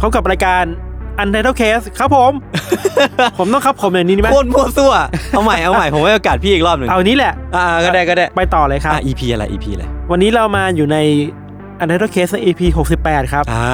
[0.00, 0.64] พบกับรายการ
[1.22, 2.32] Untitled Case ครับผม
[3.38, 4.92] ผมต้องครับผมอย่างนี้ไหมโคตรมั่วซั่ว
[5.30, 10.98] เอาใหม่เอาใหม่ผมให้โอกาสพี่อีกรอบหนึ่งเอานี้แหละ อ่าก็ได้ก็ได้ไปต่อเลยครับอะ EP อะไร EP อะไรวันนี้เรามาอยู่ใน
[11.82, 12.60] Untitled Case ใน EP
[12.98, 13.68] 68ครับอ่า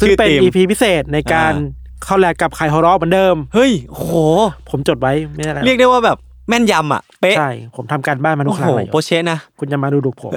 [0.00, 4.14] ซึ่งชื่อเป็นทีม EP พิเศษในการอ่เข้าแลกกับไข่ฮอร์รอเหมือนเดิม เฮ้ยโอ้โห
[4.70, 6.18] ผมจดไว้ไม่ได้แล้วเรียกได้ว่าแบบ
[6.50, 10.32] แม่นยำอะเป๊ะใช่ ผมทำการบ้านมาทุโอ้กคโหรั้งเลยโปเชนะ คุณจะมาดูดูผม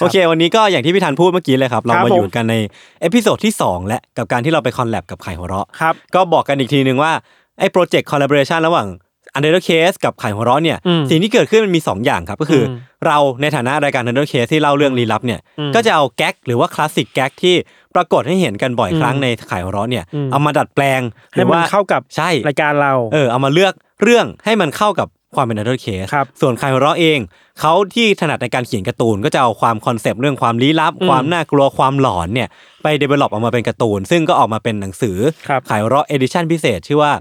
[0.00, 2.56] โอเค วันนี้ก็อย่างที่พี่ธันพูดเมื่อกี้เลยครับ เราครับมาอยู่ผมกันใน
[3.00, 7.12] เอพิโซดที่ 2 และกับการที่เราไปคอนแลบกับไข่หัวเราะครับก็บอกกันอีกทีนึงว่า
[7.58, 8.88] ไอ้โปรเจกต์คอลลาบอร์เรชันระหว่าง
[9.38, 14.50] u n d e r Case กับไข่หัวเราะเนี่ยอืมสิ่งที่เกิดขึ้นมันมี 2 อย่างครับก็คืออมเราในฐานะรายการ u n d e r Case
[14.52, 17.54] ที่เล่าเรื่องลี้ลับเนี่ยอืมก็จะเอาแก๊กหรือว่าคลาสสิกแก๊กที่
[17.94, 21.00] ปรากฏให้เห็นกันบ่อยอืมครั้งในไข่หัวเราะเนี่ยอืมเอามาดัดแปลง
[21.32, 27.18] ให้มันเข้ากับใช่รายการเราเออเอามาเลือก เรื่องให้มันเข้ากับความเป็น u n d e r Case ครับส่วนไข่หัวเราะเอง
[27.60, 32.48] เขาที่ถนัดในการเขียนการ์ตูนก็จะเอาความคอนเซปต์เรื่องความลี้ลับอืมความน่ากลัวความหลอนเนี่ย
[32.82, 35.16] ไป develop ออกมาเป็นการ์ตูน ซึ่งก็ออกมาเป็นหนังสือ
[35.48, 37.12] ครับขายเราะเอดิชั่นพิเศษชื่อว่า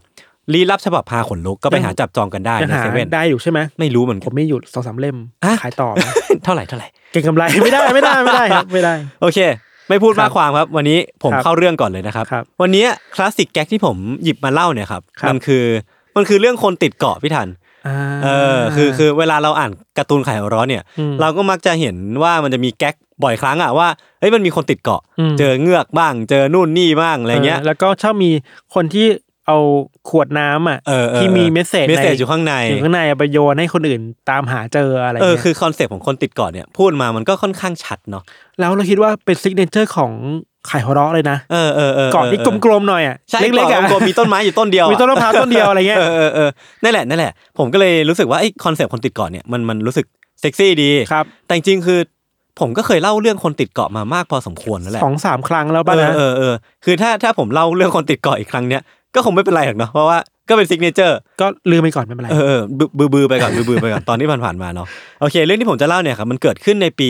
[0.53, 6.07] ลี้ลับฉบับพาขนลุกก็ไปยังหาจับจองกันได้ยังในหาเซเว่นได้อยู่ใช่ไหมไม่รู้เหมือนผกันมไม่หยุดสองสามเล่มอะขายต่อไหม
[6.43, 9.39] เท่าไหร่เท่าไหร่เก่งกำไรไม่ได้ไม่ได้ไม่ได้ครับไม่ได้ โอเค
[9.89, 12.85] ไม่พูดครัมาบกความครับ วันนี้ผมครับเข้าเรื่องก่อนเลยนะครับครับ วันนี้
[13.15, 15.63] คลาสสิกแก๊กที่ผมหยิบมาเล่าเนี่ยครับครับมันคือ
[16.15, 23.87] มันคือเรื่องคนติดเกาะพี่ธัญาเออคือคือเวลาเราอ่านการ์ตูนขายหัวเราะเนี่ยอืมเราก็มักจะเห็นว่ามันจะมีแก๊กบ่อยครั้งอะว่า
[24.19, 28.31] เฮ้ยมันมีคนติดเกาะอืมเจอเงือกบ้าง เจอนู่นนี่บ้างอะไรเงี้ย แล้วก็ชอบมี
[28.75, 29.07] คนที่
[29.47, 29.59] เอา
[30.09, 38.23] ขวดน้ำอะเออเออที่มี message message อยู่ข้างในอยู่ข้างในเอาไปโยนให้คนอื่นตามหาเจออะไรเออเงี้ยคือ concept ของคนติดเกาะเนี่ยพูดมามันก็ค่อนข้างชัดเนาะ
[38.59, 40.11] แล้วเราคิดว่าเป็น signature ของ
[40.67, 46.49] ขายหัวเราะเลยนะเออเออเออเกาะที่กลมๆหน่อยอะใช่เล็กเล็กๆอะกลมๆมีต้นไม้อยู่ต้นเดียวอะมีต้นมะพร้าวต้นเดียวอะไรเงี้ยเออเออเออ
[46.83, 50.05] นั่นแหละนั่นแหละ ผมก็เลยรู้สึกว่าไอ้ concept คนติดเกาะเนี่ยมันมันรู้สึก
[50.41, 51.99] เซ็กซี่ดีครับแต่จริงๆคือ
[52.59, 56.53] ผมก็เคยเล่าเรื่องคนติดเกาะมามากพอสมควรแล้วแหละสองสามครั้งแล้วป่ะเออนะเออเออ
[56.85, 58.81] คือถ้าถ้าผมเล่าเรื่องคนติดเกาะอีกครั้งเนี้ย
[59.15, 60.17] ก็คงไม่เป็นไรหรอกเนาะเพราะว่า
[60.49, 62.61] ก็เป็น signatureก็ลืมไปก่อนไม่เป็นไรเออเออ
[62.97, 64.87] บือบือไปก่อนบือบือไปก่อนตอนที่ผ่านๆมาเนาะ
[65.21, 67.09] โอเค เรื่องที่ผมจะเล่าเนี่ยครับมันเกิดขึ้นในปี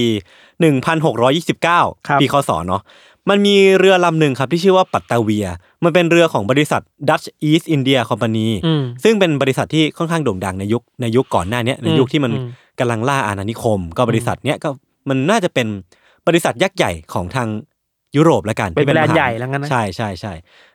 [0.63, 2.81] 1629 ปีคศเนาะ
[3.29, 5.47] มันมีเรือลำหนึ่งครับที่ชื่อว่าปัตตาเวีย
[5.83, 12.49] มันเป็นเรือของบริษัท Dutch East India Company อืมซึ่งเป็นบริษัทที่ค่อนข้างโด่งดังในยุคในยุคก่อนหน้าเนี้ยในยุคที่มันอืม
[12.79, 14.69] กำลังล่าอาณานิคม ก็บริษัทเนี้ยก็
[15.09, 15.67] มันน่าจะเป็น
[16.27, 17.47] บริษัทยักษ์ใหญ่ของทาง
[18.16, 20.33] ยุโรปแล้วกันเป็นที่แบรนด์มหาใหญ่แล้วงั้นนะใช่ใช่ใช่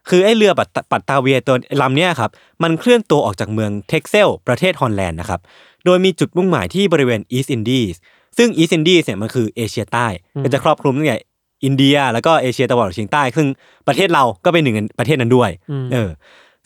[0.09, 2.31] คือไอ้เรือปัตตปัตตาเวียตัวลำเนี้ยครับ
[2.63, 5.41] มันเคลื่อนตัวออกจากเมืองเท็กเซลประเทศฮอลแลนด์นะครับ
[5.85, 7.97] โดยมีจุดมุ่งหมายที่บริเวณ East Indies
[8.39, 10.07] ซึ่ง East Indies เนี่ยมันคือเอเชียใต้
[10.43, 11.19] ก็จะครอบคลุมตั้งแต่
[11.65, 13.47] อินเดีย แล้วก็เอเชียตะวันออกเฉียงใต้ ซึ่ง
[13.89, 16.11] ประเทศเราก็เป็นหนึ่งในประเทศนั้นด้วยอืมเออ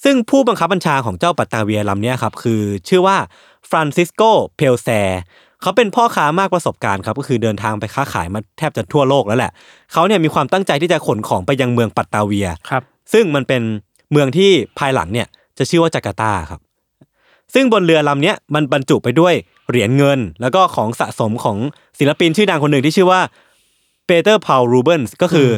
[0.05, 3.17] ซึ่งผู้บังคับบัญชาของเจ้าปัตตาเวียลำเนี้ยครับคือชื่อว่า
[3.69, 4.23] ฟรานซิสโก
[4.57, 4.89] เพลแซ
[5.63, 9.53] เขาเป็นพ่อค้ามากประสบการณ์ครับก็คือเดินทางไปค้าขายมาแทบจะทั่วโลกแล้วแหละ
[9.93, 12.83] เขาเนี่ยมีความตั้งใจที่จะขนของไปยังเมืองปัตตาเวียครับ
[13.13, 13.63] ซึ่งมันเป็น
[14.13, 15.27] เมืองที่ภายหลังเนี่ย
[15.59, 16.61] จะชื่อว่าจาการ์ตาครับ
[17.55, 19.35] ซึ่งบนเรือลำเนี้ยมันบรรจุไปด้วย
[19.69, 21.57] เหรียญเงิน แล้วก็ของสะสมของ
[21.99, 23.21] ศิลปินชื่อดังคนหนึ่งที่ชื่อว่า
[24.07, 25.51] เปเตอร์พาวรูเบนส์ก็คืออ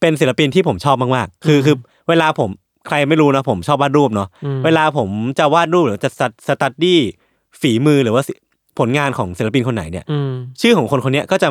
[0.00, 1.76] เป็นศิลปินที่ผมชอบมากๆ คือคือ
[2.08, 2.50] เวลาผม
[2.86, 5.08] ใครไม่รู้นะผมชอบวาดรูปเนาะอืมเวลาผม
[5.38, 6.10] จะวาดรูปหรือจะ
[6.48, 7.00] study
[7.60, 8.32] ฝีมือหรือว่าศิ
[8.78, 10.30] ผลงานของศิลปินคนไหนเนี่ยอืม
[10.60, 11.48] ชื่อของคนคนเนี้ยก็จะ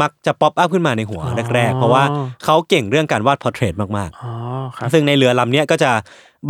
[0.00, 2.04] มักจะ pop up ขึ้นมาในหัวอ๋อแรกๆ เพราะว่า
[2.44, 4.32] เขาเก่งเรื่องการวาด portrait มากอ๋อ
[4.76, 5.90] ครับๆซึ่งในเรือลำเนี้ยก็จะ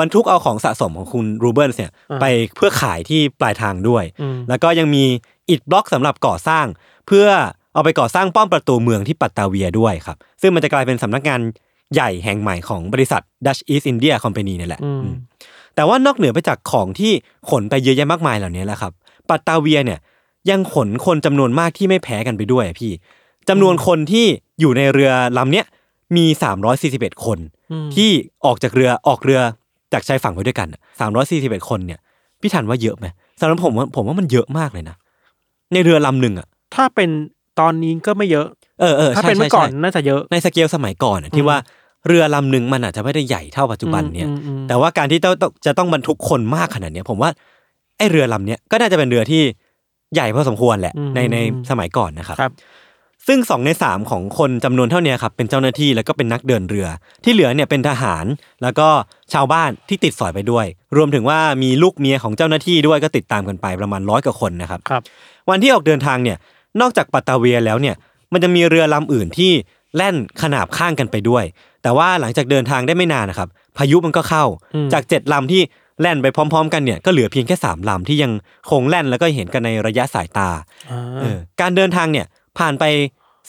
[0.00, 2.24] บรรทุกเอาของสะสมของคุณรูเบิร์นเนี่ยอ่าไป
[2.56, 5.04] เพื่อขายที่ปลายทางด้วยอืมแล้วก็ยังมี
[5.50, 6.66] อิฐบล็อกสำหรับก่อสร้าง
[7.06, 7.26] เพื่อ
[7.74, 11.40] เอาไปก่อสร้างป้อมประตูเมืองที่ปัตตาเวียด้วยครับ ซึ่งมันจะกลายเป็นสำนักงาน
[11.94, 15.14] ใหญ่แห่งใหม่ของบริษัท Dutch East India Company นี่แหละอืมอืม
[15.74, 17.12] แต่ว่านอกเหนือไปจากของที่
[17.50, 18.92] ขนไปเยอะแยะมากมายเหล่านี้แหละครับ
[19.30, 19.98] ปัตตาเวียเนี่ย
[20.50, 22.92] ยังขนคนจำนวนมากที่ไม่แพ้กันไปด้วยอะพี่
[23.50, 24.26] จำนวนคนที่
[24.60, 25.66] อยู่ในเรือลำเนี้ย
[26.16, 26.24] มี
[26.74, 27.38] 341 คน
[27.72, 28.10] อืมที่
[28.44, 29.40] ออกจากเรือออกเรือ
[29.92, 30.68] จากชายฝั่งไปด้วยกัน
[31.00, 31.98] สามร้อยสี่สิบเอ็ดคนเนี่ย
[32.40, 33.06] พี่ทันว่าเยอะไหม
[33.40, 34.96] สำหรับผมว่าผมว่ามันเยอะมากเลยนะ
[35.72, 37.10] ในเรือลำหนึ่งอะถ้าเป็น
[37.60, 38.46] ตอนนี้ก็ไม่เยอะ
[38.80, 41.56] เออเออถ้าใช่เป็นใช่เมื่อก่อนใช่น่าจะเยอะในสเกลสมัยก่อนอะที่ว่า
[42.06, 47.30] เรือลำหนึ่งมันอาจจะไม่ได้ใหญ่เท่าปัจจุบันเนี่ยอืมอืมอืมแต่ว่าการที่ต้องต้องจะต้องบรรทุกคนมากขนาดเนี้ยผมว่า
[47.98, 49.42] ไอ้เรือลำเนี้ยก็น่าจะเป็นเรือที่
[50.14, 52.52] ใหญ่พอสมควรแหละอืมในในอืมสมัยก่อนนะครับครับ
[53.26, 56.86] ซึ่งสองในสามของคนจำนวนเท่าเนี้ยครับเป็นเจ้าหน้าที่แล้วก็เป็นนักเดินเรือ
[57.24, 58.24] ที่เหลือเนี่ยเป็นทหาร
[58.62, 58.88] แล้วก็
[59.32, 65.02] ชาวบ้านที่ติดสอยไปด้วย รวมถึงว่ามีลูกเมียของเจ้าหน้าที่ด้วยก็ติดตามกันไปประมาณร้อยกว่าคนนะครับครับ
[65.50, 66.36] วันที่ออกเดินทางเนี่ย
[66.80, 67.96] นอกจากปัตตาเวียแล้วเนี่ย
[68.32, 69.52] มันจะมีเรือลำอื่นที่
[69.96, 71.44] แล่นขนาบข้างกันไปด้วย
[71.82, 74.44] แต่ว่าหลังจากเดินทางได้ไม่นานนะครับพายุมันก็เข้า
[74.74, 75.62] อืมจากเจ็ดลำที่
[76.00, 78.32] แล่นไปพร้อม ๆ กันเนี่ยก็เหลือเพียงแค่สามลำที่ยัง
[78.70, 80.48] คงแล่นแล้วก็เห็นกันในระยะสายตา
[80.90, 82.26] อ่าเออการเดินทางเนี่ย
[82.60, 82.84] ผ่านไป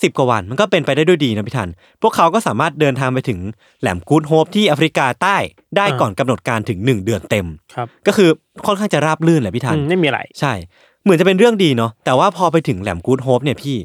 [0.04, 1.70] สิบกว่าวันมันก็เป็นไปได้ด้วยดีนะพี่ทัน
[2.02, 3.40] พวกเขาก็สามารถเดินทางไปถึง
[3.82, 5.38] แหลมกูดโฮปที่แอฟริกาใต้
[5.78, 8.30] ได้ก่อนกำหนดการถึงหนึ่งเดือนเต็มครับก็คือ
[8.66, 10.54] ค่อนข้างจะราบลื่นแหละพี่ทันอืมไม่มีอะไรใช่
[11.04, 13.78] เหมือนจะเป็นเรื่องดีเนาะแต่ว่าพอไปถึงแหลมกูดโฮปเนี่ยพี่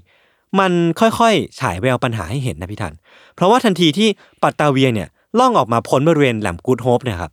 [0.61, 2.95] มันค่อยๆ ฉายแววปัญหาให้เห็นนะพี่ทัน
[3.35, 4.09] เพราะว่าทันทีที่
[4.43, 5.09] ปัตตาเวียเนี่ย
[5.39, 7.31] ล่องออกมาพ้นบริเวณแหลมกูดโฮปเนี่ยครับ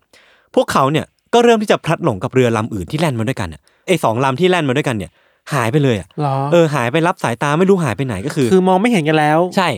[0.55, 5.11] พวกเขาเนี่ยก็เริ่มที่จะพลัดหลงกับเรือลำอื่นที่แล่นมาด้วยกันอะไอ้สองลำที่แล่นมาด้วยกันเนี่ย
[5.53, 9.69] หายไปเลยอะหรอเออหายไปรับสายตาไม่รู้หายไปไหนก็คือ คือมองไม่เห็นกันแล้ว ใช่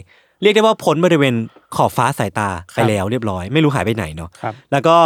[0.42, 1.34] เรียกได้ว่าพ้นบริเวณ
[1.76, 4.98] ขอบฟ้าสายตาคไปรับแล้วเรียบร้อย ไม่รู้หายไปไหนเนาะครับแล้วก็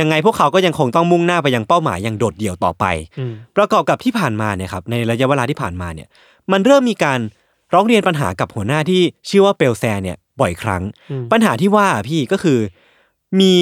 [0.00, 2.84] ยังไงพวกเขาก็ยังคงต้องมุ่งหน้าไปยังเป้าหมายอย่างโดดเดี่ยวต่อไป
[3.18, 6.08] อืมประกอบกับที่ผ่านมาเนี่ยครับในระยะเวลาที่ผ่านมาเนี่ย
[6.52, 7.20] มันเริ่มมีการ
[7.74, 12.58] ร้องเรียนปัญหากับหัวหน้าที่ชื่อว่าเปลแซเนี่ยบ่อยครั้งอืมปัญหาที่ว่าพี่ก็คือ
[13.40, 13.54] มี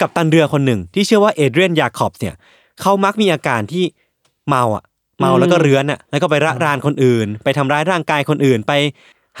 [0.00, 2.34] กัปตันเรือคนหนึ่งที่ชื่อว่าเอเดรียนยาคอบส์เนี่ย
[2.80, 3.84] เขามักมีอาการที่
[4.48, 4.84] เมาอะ
[5.20, 8.72] เมาแล้วก็เรือนอะแล้วก็ไประรานคนอื่น ไปทำร้ายร่างกายคนอื่นไป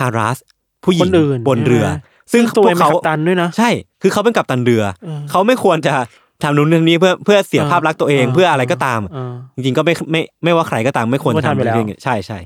[0.00, 0.38] ฮารัส
[0.84, 3.70] ผู้หญิคงนอื่นบนเรือใช่ไหมซึ่งตัวพวเองกเป็นเขากัปตันด้วยนะใช่
[4.02, 5.94] คือเขาเป็นกัปตันเรือเออเขาไม่ควรจะ
[6.42, 12.38] ทำนู่นเรื่องนี้เพื่อเพื่อเสียเออภาพลักษณ์ตัวเองเออเพื่ออะไรก็ตามเออจริงๆก็ไม่ไม่ไม่ว่าใครก็ตามไม่ควรไม่ควรทำอยู่ทำแล้วเรื่องนี้ใช่ใช่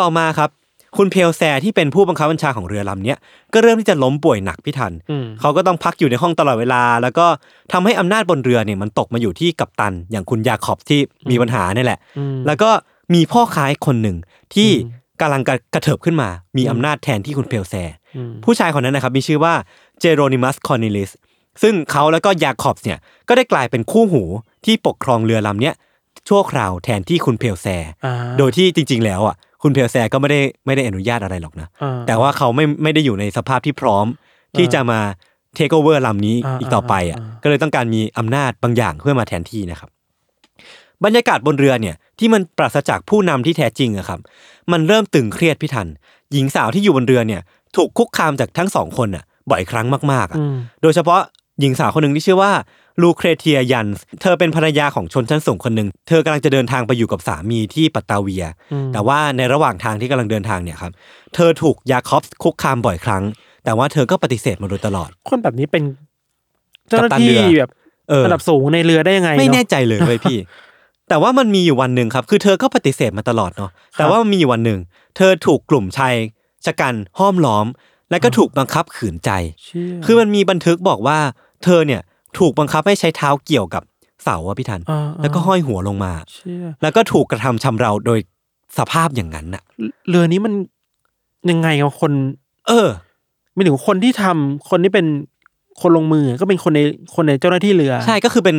[0.00, 0.50] ต่อมาครับ
[0.98, 3.18] คุณเพลแซที่เป็นผู้บังคับบัญชาของเรือลำเนี้ย
[3.54, 7.26] ก็เริ่มที่จะล้มป่วยหนักพี่ทันอืมเขาก็ต้องพักอยู่ในห้องตลอดเวลา แล้วก็
[7.72, 11.00] ทำให้อำนาจบนเรือเนี่ยมันตกมาอยู่ที่กัปตัน อย่างคุณยาคอบส์ที่
[11.30, 12.70] มีปัญหาเนี่ยแหละอืมแล้วก็
[13.14, 14.16] มีพ่อค้าอีกคนหนึ่ง
[14.54, 17.74] ที่อืมกำลังกระกระเถิบขึ้นมา มีอำนาจแทนที่คุณเพลแซ
[18.16, 19.54] อืมผู้ชายคนนั้นนะครับมีชื่อว่า
[20.00, 21.10] เจโรนิมัสคอร์เนลิส
[21.62, 22.98] ซึ่งเขาแล้วก็ยาคอบส์เนี่ย
[23.28, 24.22] ก็ได้กลายเป็นคู่หู
[24.64, 25.74] ที่ปกครองเรือลำเนี้ย
[26.28, 27.66] ชั่วคราวแทนที่คุณเพลแซ
[28.04, 34.06] อ่าโดยที่จริง ๆ แล้วอะ คุณเพลแซก็ไม่ได้ไม่ได้อนุญาตอะไรหรอกนะอ่แต่ว่าเขาไม่ไม่ได้อยู่ในสภาพที่พร้อม
[34.56, 35.00] ที่จะมา
[35.54, 39.90] เทคโอเวอร์ลำนี้อ่าอีกต่อไปอะอ่าอ่าก็เลยต้องการมีอำนาจบางอย่างเพื่อมาแทนที่นะครับ
[41.04, 44.20] บรรยากาศบนเรือเนี่ยที่มันปราศจากผู้นำที่แท้จริงอะครับ
[44.72, 45.88] มันเริ่มตึงเครียดพี่ทัน
[46.32, 47.40] หญิงสาวที่อยู่บนเรือเนี่ย
[47.76, 51.20] ถูกคุกคามจากทั้งสองคนอะบ่อยครั้งมากๆอะอืมโดยเฉพาะ
[51.60, 52.52] หญิงสาวคนหนึ่งที่ชื่อว่า
[53.02, 60.92] ลูเครเทียยันส์เธอเป็นภรรยาของชนชั้นสูงคนหนึ่งเธอกำลังจะเดินทางไปอยู่กับสามีที่ปัตตาเวียอืมแต่ว่าในระหว่างทางที่กำลังเดินทางเนี่ยครับ
[61.34, 63.22] เธอถูกยาคอบส์คุกคามบ่อยครั้ง
[63.64, 65.82] แต่ว่าเธอก็ปฏิเสธมาโดยตลอด คนแบบนี้เป็น
[66.88, 67.70] เจ้าหน้ากัปตันที่เรือแบบ
[68.08, 70.38] เออระดับสูงในเรือได้ยังไงไม่แน่เนาะใจเลยเว้ยพี่
[71.08, 74.80] แต่ว่ามันมีอยู่วันหนึ่งครับ คือเธอก็ปฏิเสธมาตลอดเนาะแต่ว่ามันมีอยู่วันหนึ่ง
[75.16, 76.14] เธอถูกกลุ่มชาย
[76.66, 77.66] ชะกันห้อมล้อม
[78.10, 79.30] และก็ถูกบังคับขืนใจ
[79.64, 81.18] เชี่ยคือมันมีบันทึกบอกว่า
[81.64, 82.00] เธอเนี่ย
[82.38, 83.82] ถูกบังคับให้ใช้เท้าเกี่ยวกับ
[84.24, 88.18] เสาอะพี่ทันอ่าแล้วก็ห้อยหัวลงมาเชี่ยแล้วก็ถูกกระทำชำเราโดย
[88.78, 89.62] สภาพอย่างนั้นน่ะ
[90.08, 90.52] เรือนี้มัน
[91.50, 92.12] ยังไงกับคน
[92.68, 92.88] เออ
[93.54, 95.06] ไม่ถึงคนที่ทำคนที่เป็น
[95.80, 96.80] คนลงมือก็เป็นคนใน
[97.14, 98.56] คนในเจ้าหน้าที่เรือ ใช่ก็คือเป็น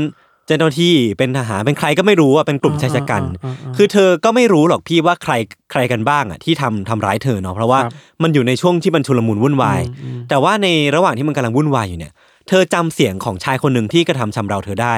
[0.48, 5.34] เจ้าหน้าที่เป็นทหารเป็นใครก็ไม่รู้อะเป็นกลุ่มชายชะกันอ่าอ่าอ่าคือเธอก็ไม่รู้หรอกพี่ว่าใคร
[5.72, 12.14] ใครกันบ้างอะที่ทำทำร้ายเธอเนาะเพราะว่าครับมันอยู่ในช่วงที่มันชุลมุนวุ่นวายอืมอืมแต่ว่าในระหว่างที่มันกำลังวุ่นวายอยู่เนี่ย
[12.50, 14.96] เธอจำเสียงของชายคนหนึ่งที่กระทำชำเราเธอได้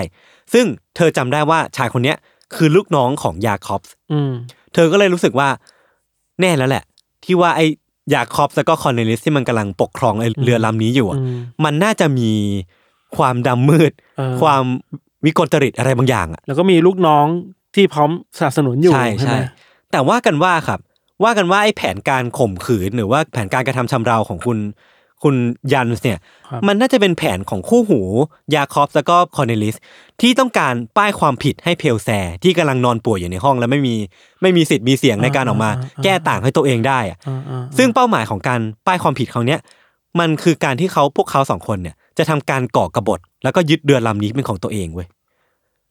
[0.53, 0.65] ซึ่ง
[0.95, 2.17] เธอจำได้ว่าชายคนเนี้ย
[2.55, 4.31] คือลูกน้องของยาคอบส์อืม
[4.73, 5.49] เธอก็เลยรู้สึกว่า
[6.41, 6.83] แน่แล้วแหละ
[7.25, 7.65] ที่ว่าไอ้
[8.13, 12.31] ยาคอบส์แล้วก็คอนเนลิสที่มันกำลังปกครองไอ้เรือลำนี้อยู่อะอืมมันน่าจะมี
[13.17, 14.63] ความดำมืดเออความ
[15.25, 17.25] วิกลจริตอะไรบางอย่างอะแล้วก็มีลูกน้อง
[17.75, 19.43] ที่พร้อมสนับสนุนอยู่ใช่ใช่ไหใช่ม
[19.91, 20.79] แต่ว่ากันว่าครับ
[21.23, 24.57] ว่ากันว่าไอ้แผนการข่มขืนหรือว่าแผนการกระทำชำเราของคุณ
[25.23, 25.35] คุณ
[25.73, 28.01] ยันส์เนี่ยครับมันน่าจะเป็นแผนของคู่หู
[28.55, 29.75] ยาคอบส์แล้วก็คอร์เนลิส
[30.21, 32.09] ที่ต้องการป้ายความผิดให้เพลแซ
[32.43, 33.95] ที่กำลังนอนป่วยอยู่ในห้องแล้วไม่มี
[34.41, 35.69] ไม่มีสิทธิ์มีเสียงในการออกมา
[36.03, 39.59] แก้ต่างให้ตัวเองได้อะอ่าอ่าซึ่งเป้าหมายของการป้ายความผิดครั้งเนี้ย
[40.19, 45.07] มันคือการที่เขาพวกเขาสองคนเนี่ยจะทำการก่อกบฏแล้วก็ยึดเรือลำนี้เป็นของตัวเองเว้ย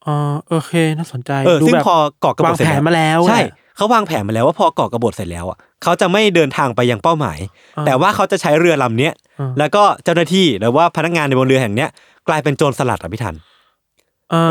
[0.05, 7.39] อ่าโอเคน่าสนใจเออดูซึ่งแบบพอก่อกบฏวางเสร็จแผนมาแล้วใช่อะ เขาวางแผนมาแล้วว่าพอก่อกบฏเสร็จแล้วอะเขาจะไม่เดินทางไปยังเป้าหมาย
[7.77, 11.89] อ่าแต่ว่าเขาจะใช้เรือลำเนี้ยอ่าแล้วก็เจ้าหน้าที่หรือว่าพนักงานในบนเรือแห่งเนี้ย
[12.27, 13.35] กลายเป็นโจรสลัดอะพี่ทัน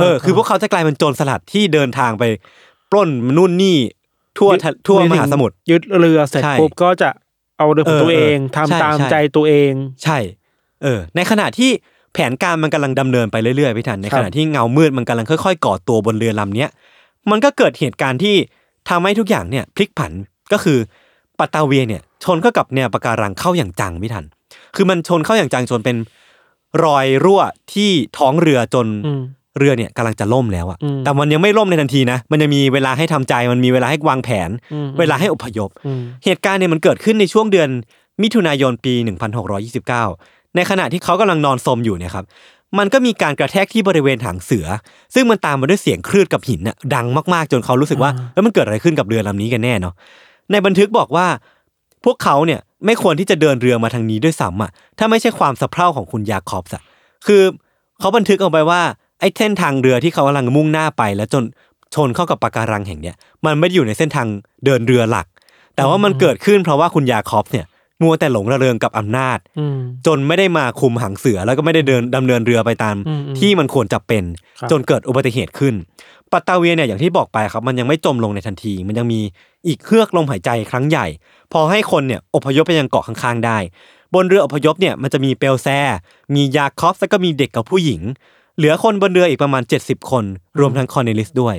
[0.01, 2.25] เออ คือพวกเขาจะกลายเป็นโจรสลัดที่เดินทางไป
[2.91, 3.77] ปล้นนู่นนี่
[4.39, 7.09] ทั่วทะทั่วมหาสมุทรยึดเรือเสร็จใช่ปุ๊บก็จะ
[7.59, 9.73] เอาเรือของเออตัวเองเออทำใช่ตามใช่ใจตัวเอง
[10.05, 10.19] ใช่
[10.83, 11.71] เออ ในขณะที่
[12.13, 16.71] แผนการมันกำลังดำเนินไปเรื่อยๆพี่ทันในครับขณะที่เงามืดมันกำลังค่อยๆก่อตัวบนเรือลำเนี้ย
[17.31, 18.37] มันก็เกิดเหตุการณ์ที่
[18.91, 20.13] ทำให้ทุกอย่างเนี่ยพลิกผัน
[20.53, 20.79] ก็คือ
[21.39, 24.25] ปัตตาเวียเนี่ยชนเข้ากับแนวปะการังเข้าอย่างจังพี่ทัน
[24.77, 25.97] คือมันชนเข้าอย่างจังจนเป็น
[26.85, 27.43] รอยรั่ว
[27.73, 29.23] ที่ท้องเรือจนอืม
[29.59, 37.69] เรือเนี่ยกำลังจะล่มแล้วอะอืมแต่มันยังไม่ล่มในทันทีนะ มันยังมีเวลาให้ทำใจ มันมีเวลาให้วางแผนอืมเวลาให้อพยพอืมเหตุการณ์เนี่ยมันเกิดขึ้นในช่วงเดือน
[38.23, 38.95] มิถุนายนปี
[39.75, 42.25] 1629 ในขณะที่เขากำลังนอนสมอยู่เนี่ยครับ
[42.79, 44.67] มันก็มีการกระแทกที่บริเวณหางเสือ
[45.15, 49.95] ซึ่งมันตามมาด้วยเสียงคลื่นกับหินน่ะดังมากๆจนเขารู้สึกว่าเอ้ยมันเกิดอะไรขึ้นกับเรือลำนี้กันแน่เนาะ
[50.51, 51.27] ในบันทึกบอกว่า
[52.05, 56.83] พวกเขาเนี่ยไม่ควรที่จะเดินเรือมาทางนี้ด้วยซ้ำอะถ้าไม่ใช่ความสะเพร่าของคุณยาคอบส์อะ
[57.27, 57.43] คือ
[58.01, 58.81] เขาบันทึกเอาไปว่า
[59.21, 61.45] ไอ้เส้นทางเรือที่เขากำลังมุ่งหน้าไป แล้วจน
[61.95, 64.27] ชนเข้ากับปะการังแห่งเนี้ยมันไม่ได้อยู่ในเส้นทาง
[64.65, 65.27] เดินเรือหลัก
[65.77, 67.67] แต่ว่ามันเกิดขึ้นเพราะว่าคุณยาคอบส์เนี่ย
[68.03, 74.25] มัวแต่หลงระเริงกับอำนาจอืมจนไม่ได้มาคุมหางเสือแล้วก็ไม่ได้เดินดำเนินเรือไปตามอืมอืมที่มันควรจะเป็น
[74.61, 75.75] ครับจนเกิดอุบัติเหตุขึ้น
[76.33, 79.21] ปัตตาเวียเนี่ยอย่างที่บอกไปครับ มันยังไม่จมลงในทันที มันยังมี
[79.67, 81.07] อีกเฮือกลมหายใจครั้งใหญ่
[81.53, 83.59] พอให้คนเนี่ยอพยพไปยังเกาะข้างๆได้
[84.15, 85.69] บนเรืออพยพเนี่ยมันจะมีเปลแซ
[86.35, 88.01] มียาคอฟแล้วก็มีเด็กกับผู้หญิง
[88.57, 90.25] เหลือคนบนเรืออีกประมาณ 70 คน
[90.59, 91.57] รวมทั้งคอนเนลิสด้วย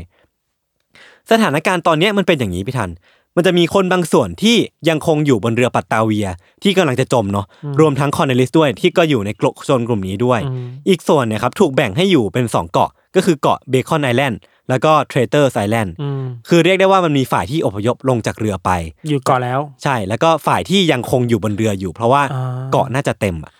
[1.32, 2.90] สถานการณ์ตอนเนี้ยมันเป็นอย่างนี้พี่ทัน
[3.36, 4.56] มันจะมีคนบางส่วนที่
[4.90, 6.28] ยังคงอยู่บนเรือปัตตาเวีย
[6.64, 7.46] ที่กำลังจะจมเนาะ
[7.80, 18.72] รวมทั้งคอนเนลิสด้วยที่ก็อยู่ในกลุ่มชนกลุ่มนี้ด้วยอืมอีกส่วนเนี่ยครับถูกแบ่งให้อยู่เป็น 2 เกาะก็คือเกาะ Beacon Island แล้วก็ Traitor Island อืมคือเรียกได้ว่ามันมีฝ่ายที่อพยพลงจากเรือไป
[19.10, 23.52] อยู่ก่อนแล้ว ใช่แล้วก็ฝ่ายที่ยังคงอยู่บนเรืออยู่ เพราะว่าอ่าเกาะน่าจะเต็มอะ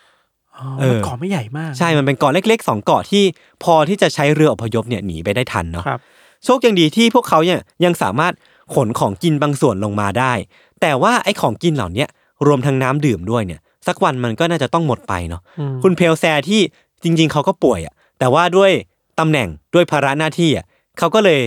[0.58, 3.24] อ๋อเออมันเกาะไม่ใหญ่มาก ใช่มันเป็นเกาะเล็กๆสองเกาะที่
[3.64, 6.00] พอที่จะใช้เรืออพยพเนี่ยหนีไปได้ทันเนาะครับ
[6.46, 8.34] โชคยังดีที่พวกเขาเนี่ยยังสามารถ
[8.74, 10.34] ขนของกินบางส่วนลงมาได้
[10.82, 12.08] แต่ว่าไอ้ของกินเหล่าเนี้ย
[12.48, 16.62] รวมทั้งน้ำดื่มด้วยเนี่ย สักวันมันก็น่าจะต้องหมดไปเนาะอืมคุณเพลแซที่
[17.04, 18.72] จริง ๆ เขาก็ป่วยอะแต่ว่าด้วย
[19.20, 20.66] ตำแหน่งด้วยภาระหน้าที่อะ
[20.98, 21.42] เขาก็เลย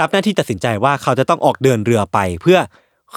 [0.00, 2.58] รับหน้าที่ตัดสินใจว่าเขาจะต้องออกเดินเรือไป เพื่อ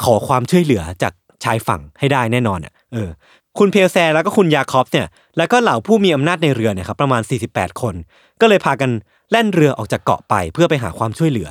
[0.04, 3.10] ขอความช่วยเหลือจากชายฝั่งให้ได้แน่นอนอะเออ
[3.58, 5.08] คุณเพลแซแล้วก็คุณยาคอฟเนี่ย
[5.38, 7.22] แล้วก็เหล่าผู้มีอำนาจในเรือเนี่ยครับประมาณ
[7.52, 7.96] 48 คน
[8.42, 8.90] ก็เลยพากัน
[9.32, 11.50] แล่นเรือออกจากเกาะไปเพื่อไปหาความช่วยเหลือ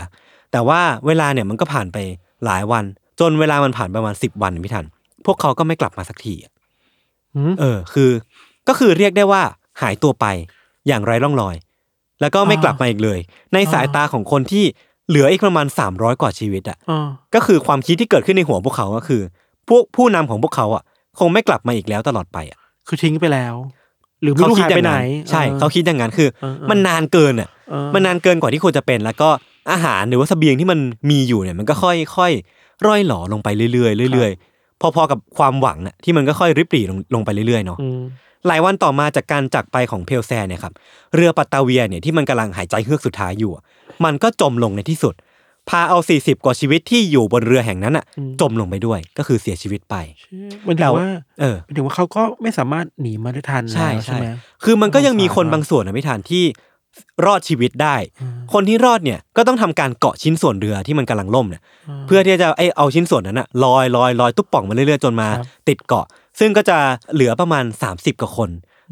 [0.52, 1.98] แต่ว่าเวลาเนี่ยมันก็ผ่านไป
[2.44, 2.84] หลายวัน
[3.20, 4.86] จนเวลามันผ่านประมาณ10วันพี่ทัน
[5.26, 6.52] พวกเขาก็ไม่กลับมาสักทีอะ
[7.36, 8.10] อืมเออ คือ
[8.68, 9.42] ก็คือเรียกได้ว่า
[9.82, 10.26] หายตัวไป
[10.88, 11.56] อย่างไร้ร่องรอย
[12.20, 13.18] แล้วก็ไม่กลับมาอีกเลย
[13.54, 14.64] ในสายตาของคนที่
[15.08, 16.98] เหลืออีกประมาณ300กว่าชีวิตอะอ๋อ
[17.34, 19.22] ก็คือความคิดที่เกิดขึ้นในหัวพวกเขาก็คือ
[19.68, 20.82] พวกผู้นำของพวกเขาอะ
[21.18, 23.54] คงไม่กลับมาอีกแล้วตลอดไปอะคือทิ้งไปแล้ว
[24.22, 24.92] หรือไม่รู้หายไปไหน
[25.30, 29.28] ใช่ออเขาคิดอย่างนั้นคือเออเออมันนานเกินอะเออมันนานเกินกว่าที่ควรจะเป็น แล้วก็
[29.70, 30.78] อาหารหรือว่าเสบียงที่มัน
[31.10, 32.32] มีอยู่เนี่ยมันก็ค่อยค่อย
[32.86, 38.00] ร่อยหลอลงไปเรื่อยๆเรื่อยๆ พอๆกับความหวังน่ะที่มันก็ค่อยริบหรี่ลงลงไปเรื่อยๆเนาะอืม
[38.46, 40.72] หลายวันต่อมาจากการจากไปของเพลแซเนี่ยครับ
[41.14, 43.62] เรือปัตตาเวียเนี่ยที่มันกำลังหายใจเฮือกสุดท้ายอยู่อะ
[44.04, 45.14] มันก็จมลงในที่สุด
[45.68, 48.04] พาเอา40กว่าชีวิตที่อยู่บนเรือแห่งนั้นอะ
[48.40, 49.96] จมลงไปด้วยก็คือเสียชีวิตไป
[50.66, 51.08] มันถึแล้งวว่า
[51.40, 54.26] เออมันถึงว่าเขาก็ไม่สามารถหนีมาได้ทันใช่แล้วใช่ไหม
[54.64, 56.44] คือมันก็ยังมีคนสงสารบางส่วนนะพิธานที่
[57.26, 57.96] รอดชีวิตได้
[58.52, 61.62] คนที่รอดเนี่ยก็ต้องทำการเกาะชิ้นส่วนเรือที่มันกำลังล่มเนี่ย
[62.06, 66.06] เพื่อที่จะไอเอาชิ้นส่วนนั้นอะลอยลอยลอยตุ๊บป่องมาเรื่อยๆจนมาครับติดเกาะ
[66.40, 66.78] ซึ่งก็จะ
[67.14, 67.64] เหลือประมาณ
[67.94, 68.50] 30กว่าคน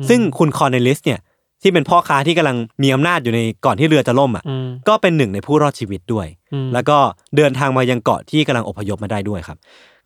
[0.08, 1.20] ซึ่งคุณคอนเนลิสเนี่ย
[1.62, 6.98] ที่เป็นพ่อค้าที่กำลังมีอำนาจอยู่ในก่อนที่เรือจะล่มอะอืมก็เป็นหนึ่งในผู้รอดชีวิตด้วยอืมแล้วก็
[7.36, 9.58] เดินทางมายังเกาะที่กำลังอพยพมาได้ด้วยครับ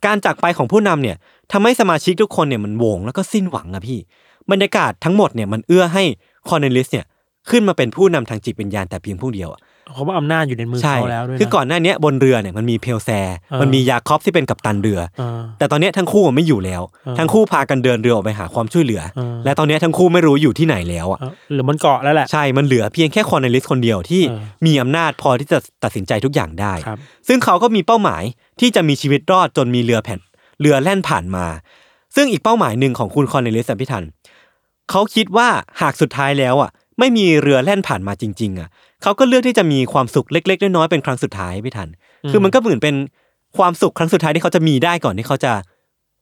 [0.04, 1.16] การจากไปของผู้นำเนี่ย
[1.52, 3.98] ทำให้สมาชิกทุกคนเนี่ยมันโหวงแล้วก็สิ้นหวังอะพี่
[4.50, 6.04] บรรยากาศทั้งหมดเนี่ยมันเอื้อให้
[6.48, 7.06] คอนเนลิสเนี่ย
[7.50, 9.60] ขึ้นมาเป็นผู้นำทางจิตวิญญาณแต่เพียงผู้เดียวอะ
[9.94, 28.22] เขาว่าอำนาจอยู่ในมือใช่เขาแล้วด้วยนะคือก่อนหน้าเนี้ยบนเรือเนี่ยมันมีเพลแซเออมันมียาคอบส์ที่เป็นกัปตันเรือเออแต่ตอนเนี้ยทั้งคู่ไม่อยู่แล้วเออทั้งคู่พากันเดินเรือออกไปหาความช่วยเหลือเออและตอนเนี้ยทั้งคู่ไม่รู้อยู่ที่ไหนแล้วอะเออหรือมันเกาะแล้วแหละ ใช่ มันเหลือเพียงแค่คอนเนลิสคนเดียวที่เออมีอำนาจพอที่จะตัดสินใจทุกอย่างได้ครับซึ่งเขาก็มีเป้าหมาย
[28.60, 30.20] ที่จะมีชีวิตรอดจนมีเรือแผ่น
[30.60, 31.46] เรือแล่นผ่านมา
[32.16, 34.04] ซึ่งอีกเป้าหมายหนึ่งของคุณคอนเนลิสอะพี่ทัน
[34.90, 35.48] เขาคิดว่า
[35.80, 36.70] หากสุดท้ายแล้วอะ
[37.00, 38.68] ไม่มีเรือแล่นผ่านมาจริง ๆ อะ
[39.02, 41.88] เขาก็เลือกที่จะมีความสุขเล็ก ๆ น้อยๆเป็นครั้งสุดท้ายพี่ทัน
[42.30, 42.94] คือมันก็เหมือนเป็น
[43.56, 45.52] ความสุขครั้งสุดท้ายที่เขาจะมีได้ก่อนที่เขาจะ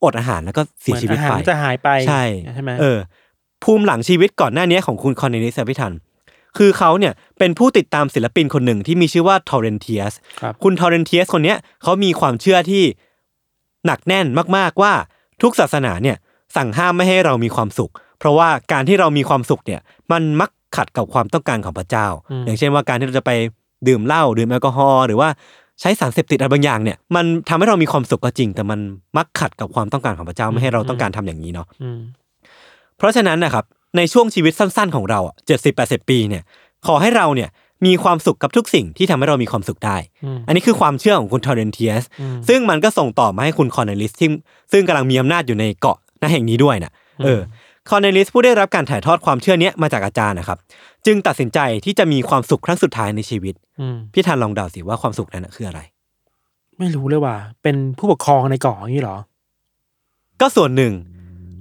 [0.05, 2.23] อดอาหารแล้วก็เสียชีวิตเหมือนอาไปหารจะหายไปใช่
[2.55, 2.99] ใช่ไหมเออ
[3.65, 5.93] ภูมิหลังชีวิตก่อนหน้านี้ของคุณคอนเนลิสอะพี่ทัน
[6.59, 12.83] คือเขาเนี่ยเป็นผู้ติดตามศิลปินคนหนึ่งที่มีชื่อว่าทอร์เรนเทียสครับคุณทอร์เรนเทียสคนเนี้ยเขามีความเชื่อที่
[13.87, 14.93] หนักแน่นมากๆว่า
[15.43, 16.17] ทุกศาสนาเนี่ย
[16.57, 19.81] สั่งห้ามไม่ให้เรามีความสุข เพราะว่าการที่เรามีความสุขเนี่ย
[20.13, 23.33] มันมัก ขัดกับความต้องการของพระเจ้าอืมอย่างเช่นว่าการที่เราจะไป
[23.89, 25.29] ดื่มเหล้าดื่มแอลกอฮอล์หรือว่า
[25.81, 28.81] ใช้สารเสพติดอะไรบางอย่างเนี่ยมันทำให้เรามีความสุขก็จริง แต่มัน
[29.17, 32.01] มักขัดกับความต้องการของพระเจ้าไม่ให้เราต้องการทำอย่างนี้เนาะอืม
[32.99, 33.65] เพราะฉะนั้นนะครับ
[33.97, 36.43] ในช่วงชีวิตสั้น ๆ ของเราอะเจ็ดสิบแปดสิบปีเนี่ย
[36.87, 37.49] ขอให้เราเนี่ย
[37.87, 44.29] มีความสุขกับทุกสิ่งที่ทำให้เรามีความสุขได้อืมอันนี้คือความเชื่อของคุณทอร์เรนเทียสอืมซึ่งมันก็ส่งต่อมาให้คุณคอร์เนลิสที่
[44.73, 46.93] ซึ่งกำลังมีอำนาจอยู่ในเกาะณแห่งนี้ด้วยนะ
[47.25, 47.41] เออ
[47.89, 50.59] คอร์เนลิสผู้ได้รับการถ่ายทอดความเชื่อเนี้ยมาจากอาจารย์นะครับ
[51.07, 55.81] จึงตัดสินใจที่จะมีความสุขครั้งสุดท้ายในชีวิตอืมพี่ทันลองเดาสิว่าความสุขนั้นนะคืออะไร
[56.79, 59.17] ไม่รู้เลยว่า เป็นผู้ปกครองในเกาะอย่างนี้เหรอ
[60.41, 60.93] ก็ส่วนหนึ่ง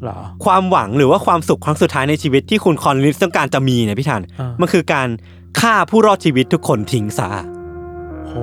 [0.03, 5.07] เหรอความหวังหรือว่าความสุขครั้งสุดท้ายในชีวิตที่คุณคอร์เนลิสต้องการจะมีเนี่ยพี่ทันอ่ามัมันคือการ
[5.59, 7.29] ฆ่าผู้รอดชีวิตทุกคนทิ้งซะ
[8.27, 8.33] โห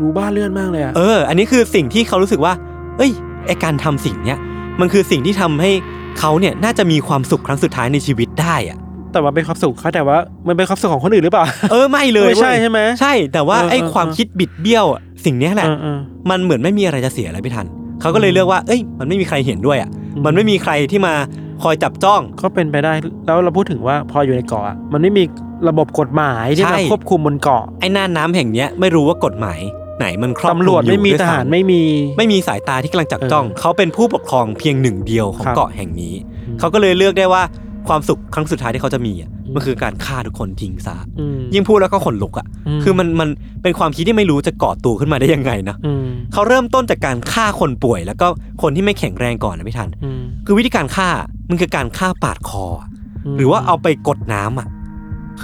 [0.00, 2.52] ดูบ้าเลื่อนมากเลยอะเออ อันนี้คือสิ่งที่เขารู้สึกว่า
[2.98, 3.12] เอ้ย
[3.46, 4.38] ไอการทำสิ่งเนี้ย
[4.80, 5.70] มันคือสิ่งที่ทำให้
[6.18, 8.78] เขาเนี่ยน่าจะมีความสุขครั้งสุดท้ายในชีวิตได้อะ
[9.12, 10.16] แต่ว่าเป็นความสุขเขาแต่ว่า
[10.48, 15.98] มันเป็นความสุขของคนอื่นหรือเปล่า เออไม่เลยไม่ใช่เว้ยใช่ไหมใช่ แต่ว่าเออไอเออความเออคิดบิดเบี้ยวอะสิ่งเนี้ยแหละเออเออ
[16.30, 17.66] มันเหมือนไม่มีอะไรจะเสียอะไรพี่ทัน
[18.00, 21.14] เขาก็เลยเลือกว่า เอ้ย มันไม่มีใครเห็นด้วยอะอืมมันไม่มีใครที่มา
[21.62, 22.92] คอยจับจ้องก็เป็นไปได้
[23.26, 25.24] แล้วเราพูดถึงว่าพออยู่ในเกาะอะมันไม่มี
[25.68, 29.60] ระบบกฎหมายที่ใช่มาควบคุมบนเกาะไอ้น่านน้ำแห่งเนี้ยไม่รู้ว่ากฎหมาย
[30.02, 31.82] ไหนมันครอบคลุมตำรวจอยู่ไม่มีด้วยทซ้ำหารไม่มี
[32.18, 36.14] ไม่มีสายตาที่กำลังจับจ้องเออเขาเป็นผู้ปกครองเพียงหนึ่งเดียวของครับเกาะแห่งนี้
[36.48, 37.42] อืมเขาก็เลยเลือกได้ว่า
[37.88, 43.28] ความสุขครั้งสุดท้ายที่เขาจะมีอะอืมมันคือการฆ่าทุกคนทิ้งซะอืมยิ่งพูดแล้วก็ขนลุกอะอืมคือมันมัน
[43.62, 48.26] เป็นความคิดที่ไม่รู้จะก่อตัวขึ้นมาได้ยังไงนะอืมเขาเริ่มต้นจากการฆ่าคนป่วย แล้วก็
[48.62, 51.08] คนที่ไม่แข็งแรงก่อนนะพี่ทันอืมคือวิธีการฆ่า
[51.48, 52.88] มันคือการฆ่าปาดคออะ
[53.34, 54.68] มหรือว่าเอาไปกดน้ำอะ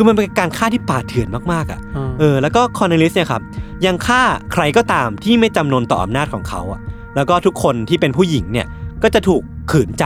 [0.00, 3.42] คือมันเป็นการฆ่าที่ป่าดเถื่อนมากๆอะาเออแล้วก็คอนเนลิสเนี่ยครับ
[3.86, 6.80] ยังฆ่าใครก็ตามที่ไม่จำนนต่ออำนาจของเขาอะ
[7.16, 8.66] แล้วก็ทุกคนที่เป็นผู้หญิงเนี่ย
[9.02, 10.04] ก็จะถูกขืนใจ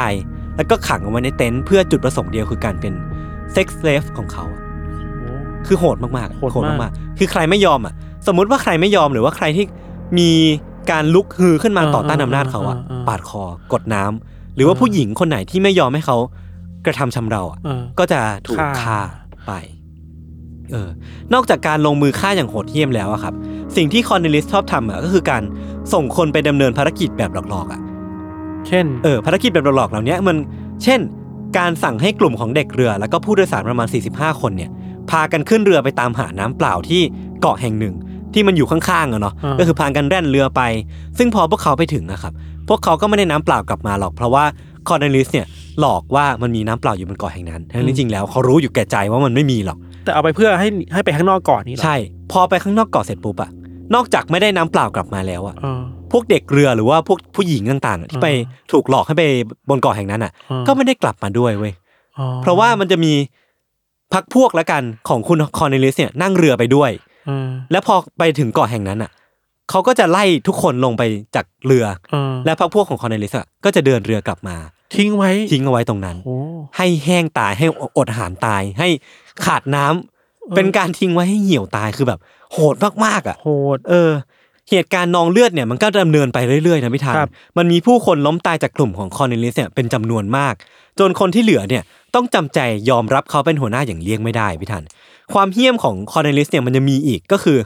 [0.56, 2.92] แล้วก็ขังเอาไว้ในเต็นท์เพื่อจุดประสงค์เดียวคือการเป็น
[3.52, 4.62] sex slave ของเขาอะ
[5.18, 5.30] โอ้
[5.66, 7.94] คือโหดมากๆอะโหดมากๆคือใครไม่ยอมอะ
[8.26, 9.64] สมมุติว่าใครไม่ยอมหรือว่าใครที่
[10.19, 10.30] มี
[10.90, 16.17] การลุกฮือขึ้นมาต่อต้านอำนาจเขาอะปาดคอกดน้ำหรือว่าผู้หญิงคนไหนที่ไม่ยอมให้เขา
[16.86, 18.99] กระทำชำเราอะเออก็จะถูกฆ่าฆ่า
[19.47, 19.52] ไป
[20.73, 20.89] เออ
[21.35, 23.35] นอกจากการลงมือฆ่าอย่างโหดเหี้ยมแล้วอะครับ
[23.76, 25.43] สิ่งที่คอนเนลิสชอบทำอะก็คือการ
[25.93, 27.80] ส่งคนไปดำเนินภารกิจแบบหลอกๆอะ
[28.69, 30.37] เช่น เออภารกิจแบบหลอกๆเหล่านี้มัน
[30.85, 31.00] เช่น
[31.58, 34.71] การสั่งให้กลุ่มของเด็กเรือ แล้วก็ผู้โดยสารประมาณ 45 คนเนี่ย
[35.11, 37.02] พากันขึ้นเรือไปตามหาน้ำเปล่าที่
[37.41, 37.95] เกาะแห่งหนึ่ง
[38.35, 40.63] ที่มันอยู่ข้างๆอะเนาะอ่าก็คือพากันแล่นเรือไป
[41.19, 42.32] ซึ่งพอพวกเขาไปถึงนะครับ
[42.69, 44.45] พวกเขาก็ไม่ได้น้ำเปล่ากลับมาหรอกเพราะว่า
[44.89, 45.47] คอนเนลิสเนี่ย
[45.80, 51.97] หลอกว่ามันมีน้ำเปล่าอยู่บนเกาะแห่งนั้นทั้งที่จริงแล้วเขารู้อยู่แก่ใจว่ามันไม่มีหรอก แต่เอาไปเพื่อให้ให้ไปข้างนอกก่อนนี่เหรอใช่
[52.32, 53.50] พอไปข้างนอกเกาะเสร็จปุ๊บอะ
[53.95, 59.25] นอกจากไม่ได้น้ำเปล่ากลับมาแล้วอะเออ พวกเด็กเรือหรือว่าพวกผู้หญิงต่างๆอะที่ไปอ่ถูกหลอกให้ไป
[59.69, 61.73] บนเกาะแห่งนั้นอะอ่าก็ไม่ได้กลับมาด้วยเว้ย
[62.19, 63.12] อ๋อเพราะว่ามันจะมี
[64.12, 66.91] พรรคพวกละกันของคุณคอนเนลิสเนี่ยนั่งเรือไปด้วย
[67.26, 69.10] เออแล้วพอไปถึงเกาะแห่งนั้นอะ
[69.71, 71.02] เขาก็จะไล่ทุกคนลงไป
[71.36, 74.56] จากเรือ เออและพรรคพวกของคอนเนลิสอะก็จะเดินเรือกลับมา
[74.95, 76.36] ทิ้งไว้ทิ้งเอาไว้ตรงนั้น โอ้
[76.76, 78.88] ให้แห้งตายให้อดอาหารตายให้
[79.45, 82.21] ขาดน้ำเป็นการทิ้งไว้ให้เหี่ยวตายคือแบบ
[82.52, 84.10] โหดมากๆอะโหดเออ
[84.71, 90.54] เหตุการณ์นองเลือดเนี่ยมันก็ดำเนินไปเรื่อยๆนะพี่ทันครับมันมีผู้คนล้มตายจากกลุ่มของคอนเนลิสเนี่ยเป็นจำนวนมาก
[90.99, 91.82] จนคนที่เหลือเนี่ย
[92.14, 92.58] ต้องจำใจ
[92.90, 94.84] ยอมรับเขาเป็นหัวหน้าอย่างเลี่ยงไม่ได้พี่ทัน
[95.32, 97.58] ความเหี้ยมของคอนเนลิสเนี่ยมันจะมีอีกก็คือ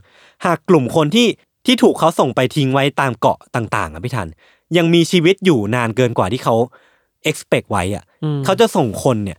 [0.44, 1.28] หากกลุ่มคนที่
[1.66, 4.28] ที่ถูกเขาส่งไปทิ้งไว้ตามเกาะต่างๆอะพี่ทัน
[4.76, 6.54] ยังมีชีวิตอยู่นานเกินกว่าที่เขา
[7.30, 9.38] expect ไว้อะอืมเขาจะส่งคนเนี่ย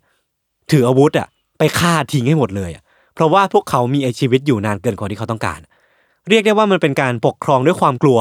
[0.72, 5.60] ถืออาวุธอะ ไปฆ่าทิ้งให้หมดเลยอะเพราะว่าพวกเขามีชีวิตอยู่นานเกินกว่าที่เขาต้องการ
[6.30, 8.20] เรียกได้ว่ามันเป็นการปกครองด้วยความกลัว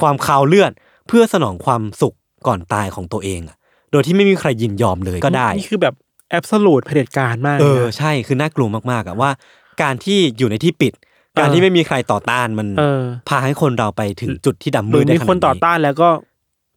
[0.00, 0.72] ความคาวเลือด
[1.08, 3.56] เพื่อสนองความสุขก่อนตายของตัวเองอะ
[3.90, 5.94] โดยที่ไม่มีใครยินยอมเลยก็ได้นี่คือแบบ
[6.30, 9.30] absolute เผด็จการมากเลยเออนะใช่คือน่ากลัวมากๆอะว่า
[9.82, 10.92] การที่อยู่ในที่ปิด
[11.38, 16.08] การเออที่ไม่มีใครต่อต้านมันเออพาให้คนเราไปถึงจุดที่ดำมืดได้หรือมีขนาดคนต่อต้านแล้วก็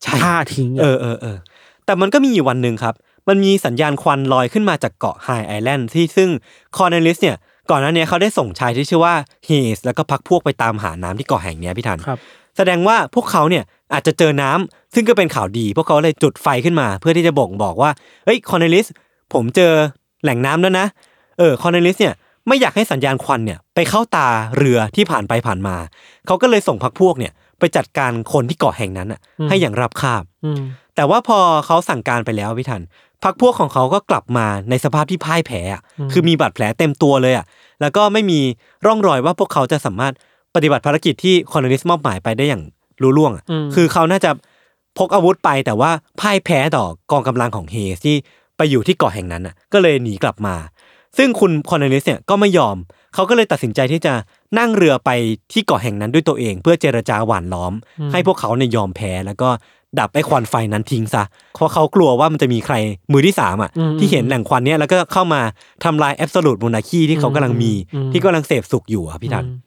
[0.04, 1.38] ใช่ฆ่าทิ้งอะเออเออเออ
[1.86, 2.94] แต่มันก็มีอยู่วันหนึ่งครับ
[3.28, 6.30] มันมีสัญญาณควันลอยขึ้นมาจากเกาะ High Island ที่ซึ่ง
[6.76, 7.38] คอร์เนลิสเนี่ย
[7.72, 12.20] ก่อนหน้านี้เขาได้ส่งชายที่ชื่อว่าเฮสแล้วก็พรรคพวกไปตามหาน้ำที่เกาะแห่งเนี้ยพี่ทันครับ
[12.58, 13.64] แสดงว่าพวกเขาเนี่ย
[13.94, 17.92] อาจจะเจอน้ำซึ่งก็เป็นข่าวดี พวกเขาเลยจุดไฟขึ้นมาเพื่อที่จะบ่งบอกว่า
[18.26, 18.86] เฮ้ยคอร์เนลิส
[19.34, 19.74] ผมเจอ
[20.24, 20.86] แหล่งน้ำแล้วนะ
[21.38, 22.14] เออคอร์เนลิสเนี่ย
[22.48, 25.76] ไม่อยากให้สัญญาณควันเนี่ยไปเข้าตาเรือที่ผ่านไปผ่านมา
[26.28, 30.62] เขาก็เลยส่งพรรคพวกเนี่ยไปจัดการคนที่เกาะแห่งนั้นอะอืมให้อย่างราบคาบอืม
[30.96, 32.82] แต่ว่าพอเขาสั่งการไปแล้วพี่ทัน
[33.24, 37.46] พรรคพวกของเขาก็กลับมาในสภาพที่พ่ายแพ้อะคือมีบาดแผลเต็มตัวเลยอะ
[37.82, 38.40] แล้วก็ไม่มี
[38.86, 40.14] ร่องรอยว่าพวกเขาจะสามารถ
[40.56, 42.64] ปฏิบัติภารกิจที่คอนเนลิสมอบหมายไปได้อย่าง
[43.02, 44.32] ลุล่วงอะอืมคือเขาน่าจะ
[44.98, 48.16] พกอาวุธไปแต่ว่าพ่ายแพ้ต่อกองกำลังของเฮสที่
[48.58, 50.56] ไปอยู่ที่เกาะแห่งนั้นอะ ก็เลยหนีกลับมา
[51.18, 52.76] ซึ่งคุณคอนเนลิสเนี่ยก็ไม่ยอม
[53.14, 54.14] เขาก็เลยตัดสินใจที่จะ
[54.60, 55.10] นั่งเรือไป
[55.52, 57.74] ที่เกาะแห่งนั้นด้วยตัวเอง เพื่อเจรจาหว่านล้อม
[58.12, 59.50] ให้พวกเขาเนี่ยยอมแพ้แล้วก็
[60.00, 61.24] ดับไอ้ควันไฟนั้นทิ้งซะ
[61.56, 62.76] เพราะเขากลัวว่ามันจะมีใคร
[63.12, 65.42] มือที่สามอะอืมที่เห็นแหล่งควันเนี้ยแล้วก็เข้ามา
[65.84, 69.58] ทำลาย absolute monarchy ที่เขากำลังมีอืมที่กำลังเสพสุขอยู่อะพี่ทันอืม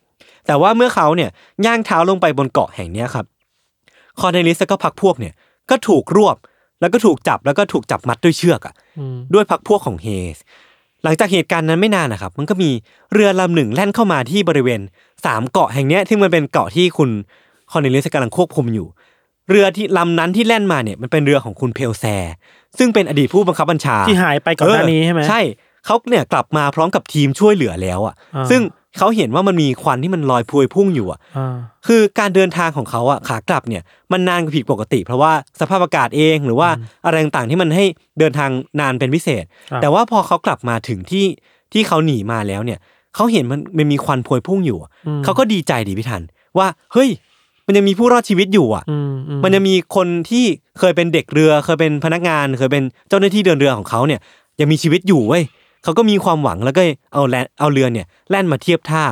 [0.46, 1.30] แต่ว่าเมื่อเขาเนี่ย
[1.66, 3.24] ย่างเท้าลงไปบนเกาะแห่งเนี้ยครับ
[4.20, 5.34] คอนเนลิสแล้วก็พรรคพวกเนี่ย
[5.70, 6.36] ก็ถูกรวบ
[6.80, 10.38] แล้วก็ถูกจับแล้วก็ถูกจับมัดด้วยเชือกอะอืมด้วยพรรคพวกของเฮส
[11.04, 12.70] หลังจากเหตุการณ์นั้นไม่นานนะครับ มันก็มี
[13.12, 14.80] เรือลำหนึ่งแล่นเข้ามาที่บริเวณ
[15.24, 17.10] สามเกาะแห่งเนี้ยที่มันเป็นเกาะที่คุณ
[17.72, 18.86] คอนเนลิสกำลังควบคุมอยู่
[19.50, 22.04] เรือที่ลำนั้นที่แล่นมาเนี่ยมันเป็นเรือของคุณเพลแซ
[22.78, 25.40] ซึ่งเป็นอดีตผู้บังคับบัญชาที่หายไปก่อนหน้านี้ใช่ไหมเออใช่
[25.86, 28.62] เขาเนี่ยกลับมาพร้อมกับทีมช่วยเหลือแล้วอะอ่าซึ่ง
[28.98, 33.82] เขาเห็นว่ามันมีควันที่มันลอยพวยพุ่งอยู่อะอ่าคือการเดินทางของเขาอะขากลับเนี่ย
[34.12, 36.68] มันนานกว่าผิดปกติ เพราะว่าสภาพอากาศเองหรือว่า
[37.04, 37.84] อะไรต่างๆที่มันให้
[38.18, 41.26] เดินทางนานเป็นพิเศษครับแต่ว่าพอเขากลับมาถึงที่
[41.72, 42.78] ที่เขาหนีมาแล้วเนี่ย
[43.14, 46.22] เขาเห็นมันมันมีควันพวยพุ่งอยู่อะอืมเขาก็ดีใจดีพี่ทัน
[46.58, 47.08] ว่าเฮ้ย
[47.70, 50.44] มันยังมีผู้รอดชีวิตอยู่อะอืมอืมันจะมีคนที่
[50.78, 54.20] เคยเป็นเด็กเรือ เคยเป็นพนักงาน เคยเป็นเจ้าหน้าที่เดินเรือของเขาเนี่ย
[54.61, 55.42] ยังมีชีวิตอยู่เว้ย
[55.83, 59.04] เขาก็มีความหวังแล้วก็เอาแลนเอาเรือเนี่ยแล่นมาเทียบท่า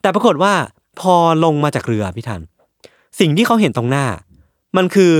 [0.00, 0.52] แต่ปรากฏว่า
[1.00, 2.40] พอลงมาจากเรือพี่ทัน
[3.20, 4.06] สิ่งที่เขาเห็นตรงหน้า
[4.76, 5.12] มันคือ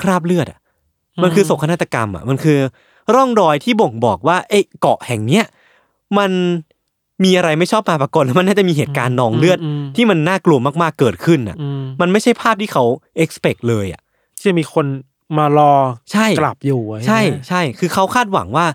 [0.00, 0.58] คราบเลือดอะ
[1.22, 2.58] มันคือโศกนาฏกรรมอะ มันคือ
[3.14, 5.44] ร่องรอยที่บ่งบอกว่าเอ้เกาะแห่งเนี้ย
[6.18, 6.30] มัน
[7.24, 9.58] มีอะไรไม่ชอบมาปรากฏแล้วมันน่าจะมีเหตุการณ์นองเลือด
[9.96, 12.84] ที่มันน่ากลัวมากๆเกิดขึ้นอะอืมมันไม่ใช่ภาพที่เขา
[13.24, 14.00] expect เลยอะ
[14.36, 14.86] ที่จะมีคน
[15.38, 15.72] มารอ
[16.12, 18.66] ใช่กลับอยู่อะใช่ไหมใช่ คือเขาคาดหวังว่า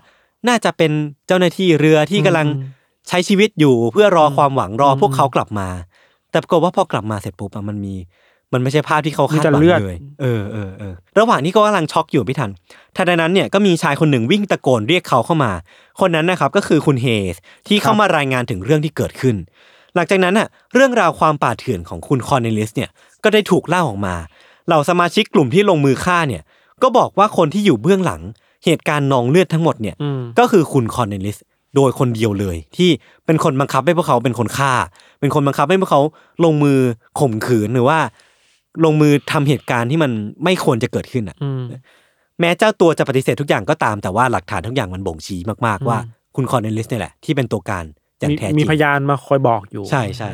[0.48, 0.90] น่าจะเป็น
[1.26, 2.74] เจ้าหน้าที่เรือที่กำลังอืม
[3.08, 5.68] ใช้ชีวิตอยู่เพื่อรออมความหวังรออมพวกเขากลับมา
[6.30, 7.94] แต่ปรากฏว่าพอกลับมาเสร็จปุ๊บอะมันมี
[8.56, 12.50] มันไม่ใช่ภาพที่เขามีคาดแต่หวังเลือดเลยเออเออเออระหว่างที่เขากำลังช็อกอยู่พี่ทัน
[12.96, 15.52] ทันใดนั้นเนี่ยก็มีชายคนหนึ่งวิ่งตะโกนเรียกเขาเข้ามา
[16.00, 17.36] คนนั้นนะครับก็คือคุณเฮส
[17.68, 19.36] ที่เข้ามารายงานถึงเรื่องที่เกิดขึ้น
[19.94, 22.90] หลังจากนั้นน่ะเรื่องราวความป่าเถื่อนของคุณคอนเนลิสเนี่ย
[23.24, 24.14] ก็ได้ถูกเล่าออกมา
[24.66, 26.42] เหล่าสมาชิกกลุ่มที่ลงมือฆ่าเนี่ย
[26.82, 28.22] ก็บอกว่าคนที่อยู่เบื้องหลัง
[28.64, 31.36] เหตุการณ์นองเลือดทั้งหมดเนี่ยอืมก็คือคุณคอนเนลิส
[31.76, 32.90] โดยคนเดียวเลยที่
[33.26, 34.72] เป็นคนบังคับให้พวกเขาเป็นคนฆ่า
[35.20, 36.00] เป็นคนบังคับให้พวกเขา
[36.44, 36.78] ลงมือ
[37.20, 37.98] ข่มขืนหรือว่า
[38.84, 40.10] ลงมือทำเหตุการณ์ที่มัน
[40.44, 41.62] ไม่ควรจะเกิดขึ้นอะอืม
[42.40, 47.84] แม้เจ้าตัวจะปฏิเสธทุกอย่างก็ตามแต่ว่าหลักฐานทุกอย่างมันบ่งชี้มากๆว่าอืมคุณคอนเนลิสเนี่ยแหละที่เป็นตัวการ
[48.18, 50.30] อย่างมีแท้จริงมีพยานมาคอยบอกอยู่ ใช่ใช่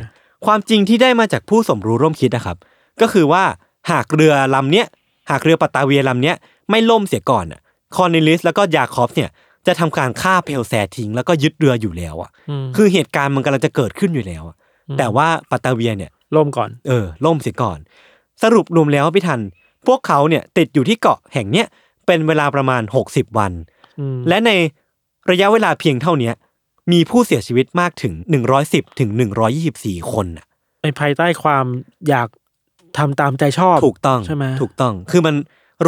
[0.46, 2.57] ความจริงที่ได้มาจากผู้สมรู้ร่วมคิดนะครับ
[3.00, 3.44] ก็คือว่า
[3.90, 4.87] หากเรือลำเนี้ย
[5.31, 6.37] หากเรือปัตตาเวียลำเนี้ย
[6.70, 7.61] ไม่ล่มเสียก่อนอะ
[7.96, 9.31] คอนเนลิสแล้วก็ยาคอฟเนี่ย
[9.66, 12.31] จะทำการฆ่าเพลแซทิ้งแล้วก็ยึดเรืออยู่แล้วอะ
[12.62, 14.57] มคือเหตุการณ์มันกำลังจะเกิดขึ้นอยู่แล้วอะ
[14.98, 17.78] แต่ว่าปัตตาเวียเนี่ยล่มก่อน เออล่มเสียก่อน
[18.42, 19.40] สรุปรวมแล้วพี่ทัน
[19.87, 21.66] พวกเขาเนี่ยติดอยู่ที่เกาะแห่งเนี้ย
[22.07, 23.52] เป็นเวลาประมาณ 60 วัน
[24.00, 24.50] อืมและใน
[25.31, 26.35] ระยะเวลาเพียงเท่าเนี้ย
[26.92, 28.14] มีผู้เสียชีวิตมากถึง
[28.57, 29.11] 110ถึง
[29.61, 30.46] 124 คนน่ะ
[30.83, 31.64] ในภายใต้ความ
[32.09, 32.28] อยาก
[32.98, 35.35] ทำตามใจชอบถูกต้องใช่ไหมถูกต้อง คือมัน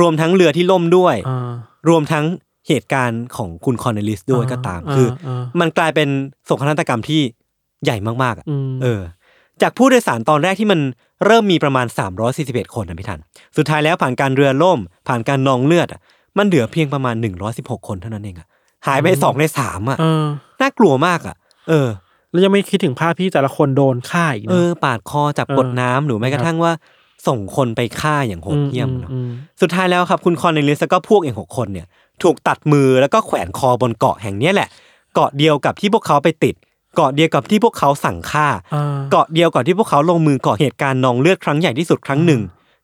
[0.01, 1.53] รวมทั้งเรือที่ล่มด้วยอ่า
[1.89, 2.25] รวมทั้ง
[2.69, 6.09] เหตุการณ์ของคุณคอนเนลิสด้วยก็ตามอ่าคืออ่ามันกลายเป็น
[6.45, 7.21] โศกนาฏกรรมที่
[7.85, 9.01] ใหญ่มากๆอะอืมเออ
[9.63, 10.81] จากผู้โดยสารตอนแรกที่มัน
[11.25, 11.87] เริ่มมีประมาณ
[12.31, 13.21] 341 คนนะพี่ทัน
[13.57, 16.01] สุดท้ายแล้วผ่านการเรือล่ม ผ่านการนองเลือดอะ
[16.39, 17.15] มันเหลือเพียงประมาณ
[17.51, 18.47] 116 คนเท่านั้นเองอะ
[18.87, 20.25] หายไปสองในสามอะเออ
[20.61, 21.37] น่ากลัวมากอะ
[21.69, 21.89] เออ
[22.31, 26.73] แล้วยังไม่คิดถึงภาพที่แต่ละคนโดนฆ่าอีกเอนะอปาดคอจับเออกดน้ำหรือแม้กระทั่งว่า
[27.27, 31.87] ส่งคนไปฆ่าอย่างโหดเหี้ยมเนาะอืมสุดท้ายแล้วครับ คุณคอนเนลิสแล้วก็พวกเองหกคนเนี่ย
[32.23, 34.69] ถูกตัดมือแล้วก็แขวนคอบนเกาะแห่งเนี้ยแหละ
[35.15, 36.55] เกาะเดียวกับที่พวกเขาไปติด
[36.95, 42.41] เกาะเดียวกับที่พวกเขาสั่งฆ่าอ่า เกาะเดียวกับที่พวกเขาลงมือก่อเหตุการณ์นองเลือดครั้งใหญ่ที่สุดครั้งหนึ่ง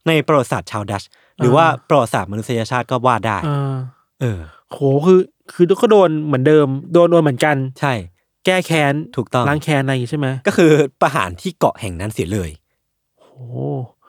[0.08, 1.02] ในประวัติศาสตร์ชาวดัตช์
[1.38, 3.76] หรือว่าประวัติศาสตร์มนุษยชาติก็ว่าได้อ่า
[4.20, 4.38] เออ
[4.70, 5.20] โหคือ
[5.54, 7.92] คือก็โดนเหมือนเดิมโดนโดนเหมือนกัน ใช่
[8.46, 10.70] แก้แค้นถูกต้องล้างแค้นอะไรอย่างงี้ใช่ไหมก็คือ
[11.02, 12.50] ประหารที่เกาะแห่งนั้นเสียเลย
[13.20, 13.28] โห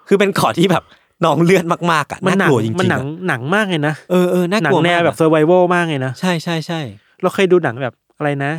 [0.08, 0.84] คือเป็นเกาะที่แบบ
[1.26, 6.80] นองเลือดมากๆอะมันหนัน่ากลัวจริงๆมันหนังอะหนังมากเลยนะเออเออน่าหนักลัวแนวมากแบบเซอร์ไวโมากเลยนะใช่ใช่ใช่
[7.22, 8.52] เราเคยดูหนังแบบอะไรนะ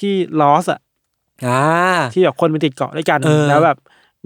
[0.00, 0.80] ที่ลอสอะ
[1.46, 1.60] อ่า
[2.12, 3.78] ที่แบบคนไปติดเกาะด้วยกันเออแล้วแบบ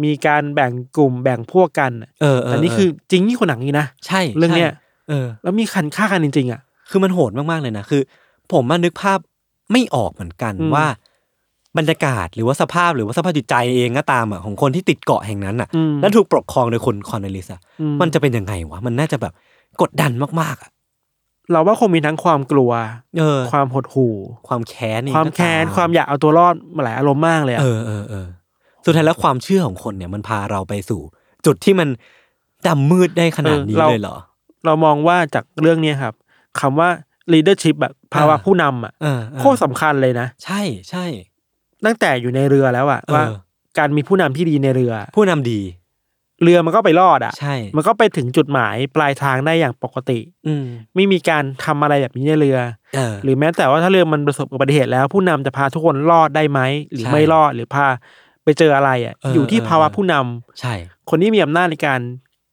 [0.04, 6.60] มีการแบ่งกลุ่มแบ่งพวกกันอะเออเออแต่นี่คือจริงนี่คนหนังนี้นะใช่เรื่องเนี้ยใช่เออ แล้วมีคันฆ่ากันจริงๆอะ
[6.90, 8.02] คือมันโหดมากๆเลยนะคือ
[8.52, 9.18] ผมมานึกภาพ
[9.72, 10.86] ไม่ออกเหมือนกันอืมว่า
[11.78, 19.32] บรรยากาศหรือว่าสภาพหรือว่าสภาพจิตใจเองก็ตามอะของคนที่ติดเกาะแห่งนั้นอะอืมแล้วถูกปกครองโดยคนคอนเนลิสอะอืมันจะเป็นยังไงวะมันน่าจะแบบ
[19.82, 20.70] กดดันมากๆอะ
[21.52, 22.70] เราว่าคงมีทั้งความกลัว
[23.18, 24.14] เออ ความหดหู่
[24.48, 28.26] ความแค้นเองความแค้นก็ตความอยากเอาตัวรอดมาหลายอารมณ์มากเลยอะเออเออเออ
[28.84, 31.00] สุดท้ายแล้วความเชื่อของคนเนี่ยมันพาเราไปสู่
[31.46, 31.88] จุดที่มัน
[32.66, 34.16] ดำมืดได้ขนาดนี้เลยเหรอ
[34.64, 36.14] เรามองว่าจากเรื่องเนี้ยครับ
[36.60, 36.88] คำว่า
[37.32, 41.04] leadership แบบภาวะอ่าผู้นำอะเออเออโคตรสำคัญเลยนะ ใช่ใช่
[41.84, 43.24] ตั้งแต่อยู่ในเรือแล้วอะเออว่า
[43.78, 45.60] การมีผู้นำที่ดีในเรือ ผู้นำดี
[46.44, 52.58] เรือมันก็ไปรอดอะ ใช่ มันก็ไปถึงจุดหมายปลายทางได้อย่างปกติ อืมไม่มีการทำอะไรแบบนี้ในเรือ
[52.94, 56.60] เออ หรือแม้แต่ว่าถ้าเรือมันประสบอุบัติเหตุแล้วผู้นำจะพาทุกคนรอดได้ไหม
[56.92, 57.86] หรือใช่ไม่รอดหรือพา
[58.44, 60.74] ไปเจออะไรอะ เอออยู่ที่เออ ภาวะเออผู้นำใช่
[61.10, 62.00] คนที่มีอำนาจในการ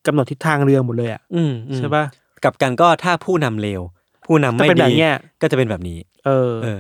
[0.08, 2.06] กำหนดทิศทางเรือหมดเลยอะอืมอืมใช่ปะ
[2.44, 3.82] กลับกันก็ถ้าผู้นำเลว
[4.26, 6.80] ผู้นำไม่ก็เป็นแบดีบเนี้ยก็จะเป็นแบบนี้ เออ เออ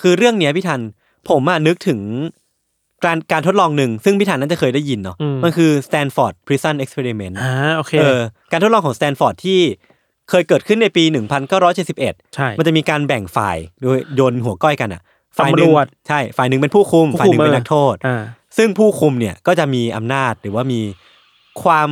[0.00, 0.80] คือเรื่องเนี้ยพี่ทัน
[1.28, 2.00] ผมอะนึกถึง
[3.04, 8.20] การการทดลองหนึ่งซึ่งพี่ทันน่าจะเคยได้ยินเนาะอืมมันคือ Stanford Prison Experiment อ่าโอเคเออ
[8.52, 9.60] การทดลองของ Stanford ที่
[10.30, 11.04] เคยเกิดขึ้นในปี
[11.68, 15.02] 1971ใช่มันจะมีการแบ่งฝ่ายโดยโยนหัวก้อยกันอะ
[15.38, 18.22] ฝ่ายหนึ่งตำรวจใช่ฝ่ายหนึ่งเป็นผู้คุมผู้ฝ่ายหนึ่งคุมเป็นเออนักโทษอ่า
[18.56, 20.80] ซึ่งผู้คุมเนี่ยก็จะมีอำนาจหรือว่ามี
[21.62, 21.88] ความ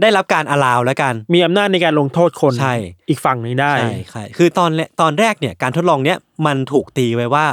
[0.00, 2.74] ได้รับการอลาวแล้วกัน มีอำนาจในการลงโทษคนใช่
[3.08, 7.46] อีกฝั่งหนึ่งได้ใช่ใช่คือตอนแรกตอนแรกเนี่ยการทดลองเนี้ยมันถูกตีไว้ว่า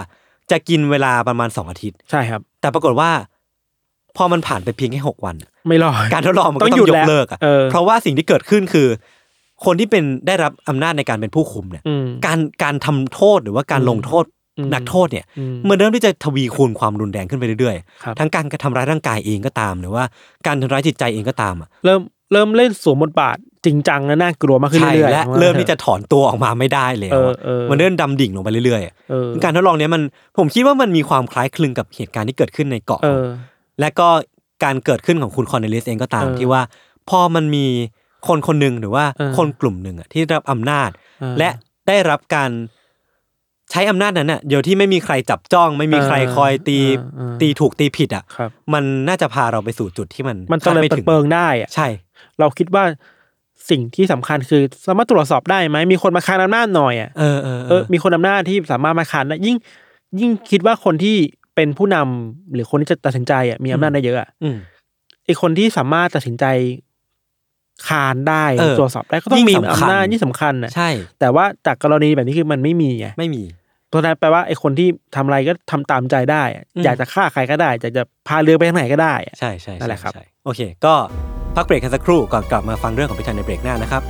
[0.52, 3.10] จะกินเวลาประมาณสองอาทิตย์ ใช่ครับ แต่ปรากฏว่า
[4.18, 5.36] พอมันผ่านไปเพียงแค่หกวัน
[5.68, 8.88] ไม่รอดการทดลองมันต้ก็องต้อหยุดงยแล้กวเลิกอะเออเพราะว่าสิ่งที่เกิดขึ้นคือ
[9.66, 14.26] คนที่เป็นได้รับอำนาจในการเป็นผู้คุมเนี่ยอืมการการทำโทษหรือว่าการอืมลงโทษ
[14.58, 20.04] อืมนักโทษเนี่ยอืมมันเริ่มที่จะทวีคูณความรุนแรงขึ้นไปเรื่อยๆครับทั้งการกระทำร้ายร่างกายเองก็ตาม หรือว่า
[20.48, 30.02] การทำร้ายจิตใจเองก็ตามอะเริ่ม เริ่มเล่นสวมบทบาทจริงจังและน่ากลัวมากขึ้นใช่เรื่อยๆและว่าเริ่มที่จะถอนตัวออกมาไม่ได้แล้วเอออะเออมันเริ่มดำดิ่งลงไปเรื่อยๆอะเออการทดลองเนี้ยมัน
[30.38, 33.26] ผมคิดว่ามันมีความคล้ายคลึงกับเหตุการณ์ที่เกิดขึ้นในเกาะ เออ
[33.80, 34.08] และก็
[34.64, 36.62] การเกิดขึ้นของคุณคอนเนลิสเองก็ตามเออที่ว่า
[37.10, 37.66] พอมันมี
[38.28, 40.90] คนคนหนึ่งหรือว่าเออ คนกลุ่มหนึ่งอะที่ได้รับอำนาจ
[41.22, 41.50] เออ และ
[41.88, 42.52] ได้รับการ
[43.72, 51.88] ใช้อำนาจนั้นน่ะเดี๋ยวที่ไม่มีใครจับจ้อง ไม่มีใครเออคอยตีเออเออ ตีถูกตีผิดอะครับ มันน่าจะพาเราไปสู่จุดที่มันมันคาดเจริญไม่เปิถึดงเปิงได้อะ ใช่
[52.40, 52.84] เราคิดว่า
[53.70, 59.58] สิ่งที่สำคัญคือสามารถตรวจสอบได้ไหมมีคนมาคานอำนาจหน่อยอะเออเออเออมีคนอำนาจที่สามารถมาคานได้ยิ่ง
[60.20, 61.18] ยิ่งคิดว่าคนที่
[61.56, 64.58] เป็นผู้นำหรือคนที่จะตัดสินใจอะมีอำนาจได้เยอะอะอืม
[65.26, 66.46] ไอคนที่สามารถตัดสินใจ
[67.88, 73.44] คานได้เออตรวจสอบได้ก็ต้องมียิ่งสำคัญอำนาจยิ่งสำคัญอะใช่ แต่ว่าจากกรณีแบบนี้คือมันไม่มีไงไม่มี
[73.90, 80.94] เพราะฉะนั้นแปลว่าไอคนที่ทำอะไรก็ทำตามใจได้อะอืมอยากจะฆ่าใครก็ได้อยากจะพาเรือไปทางไหนก็ได้อะใช่ใช่นั่นแหละครับใช่โอเค ก็
[81.56, 84.04] พักเบรกกันสักครู่ก่อนกลับมาฟังเรื่องของพิธันในเบรกหน้านะครับ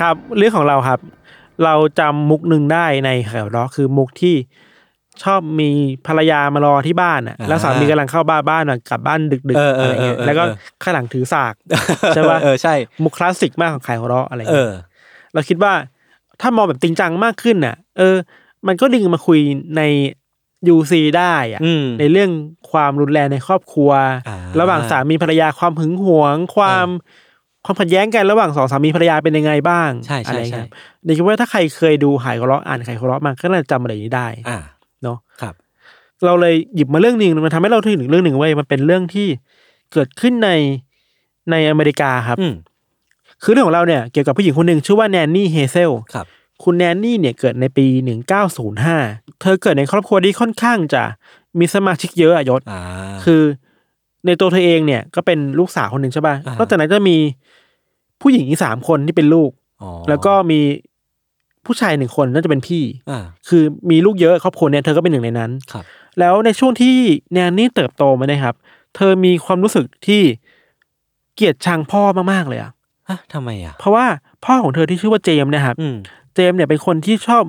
[0.00, 1.00] ครับเรื่องของเราครับ
[1.64, 4.34] เราจำมุกหนึ่งได้ในแถวล้อคือมุกที่
[5.22, 5.70] ชอบมี
[6.06, 10.44] ภรรยามารอที่บ้านอะอ่าแล้วสามีกำลังเข้าบ้านบ้านอะกลับบ้านดึกเออๆเออะไรอเงี้ยเออเออแล้วก็
[10.82, 11.54] ข้างหลังถือสาก
[12.14, 14.72] ใช่ปะเออใช่มุกคลาสสิกมากของขายหัวเราะอะไรเอเงี้ยอ
[15.34, 15.72] เราคิดว่า
[16.40, 18.16] ถ้ามองแบบจริงจังมากขึ้นน่ะ เออ
[18.66, 19.38] มันก็ดึงมาคุย
[19.76, 19.82] ใน
[20.68, 22.30] ยูซีได้อะอืมในเรื่อง
[22.70, 23.90] ความรุนแรงในครอบครัว
[24.28, 26.88] อ่าระหว่างสามีภรรยาความหึงหวง ความ
[27.64, 30.68] ความขัดแย้งกันระหว่างสองสามีภรรยาเป็นยังไงบ้างใช่ใช่อะไรใช่เงี้ย
[31.04, 34.58] เดี๋ยวคิดว่าถ้าใครเคยดูหายหัวเราะอ่านหายหัวเราะมาก็น่าจะจำอะไรอย่างนี้ได้ อ่า
[35.04, 35.54] เนาะครับ
[36.26, 39.26] เราเลยหยิบมาเรื่องหนึ่งมันทำให้เราถึงเรื่องหนึ่งเว้ยมันเป็นเรื่องที่
[39.92, 40.50] เกิดขึ้นใน
[41.50, 42.54] ในอเมริกาครับอืม
[43.42, 46.26] คือเรื่องของเราเนี่ยเกี่ยวกับผู้หญิงคนหนึ่งชื่อว่าแนนนี่เฮเซลครับ
[46.62, 47.86] คุณแนนนี่เนี่ยเกิดในปี
[48.62, 51.02] 1905เธอเกิดในครอบครัวที่ค่อนข้างจะ
[51.58, 52.80] มีสมาชิกเยอะอะยศอ่า
[53.24, 53.42] คือ
[54.26, 57.16] ในตัวเธอเองเนี่ยก็เป็นลูกสาวคนหนึ่งใช่ป่ะอ่านอกจากนั้นก็มี
[58.20, 59.50] ผู้หญิงอีกสามคนที่เป็นลูก
[59.82, 60.60] อ๋อแล้วก็มี
[61.66, 65.84] ผู้ชายหนึ่งคนน่าจะเป็นพี่อ่าคือมีลูกเยอะครอบครัวเนี่ยเธอก็เป็นหนึ่งในนั้นครับ
[66.20, 66.96] แล้วในช่วงที่
[67.32, 68.54] แนนนี่เติบโตมาเนี่ยครับ
[68.96, 70.22] เธอมีความรู้สึกที่
[71.34, 72.72] เกลียดชังพ่อมากๆเลยอะ
[73.08, 74.06] ฮะทำไมอะเพราะว่า
[74.44, 75.96] พ่อของเธอที่ชื่อว่าเจมส์เนะครับอืม
[76.34, 77.44] เจมส์เนี่ยเป็นคนที่ชอบ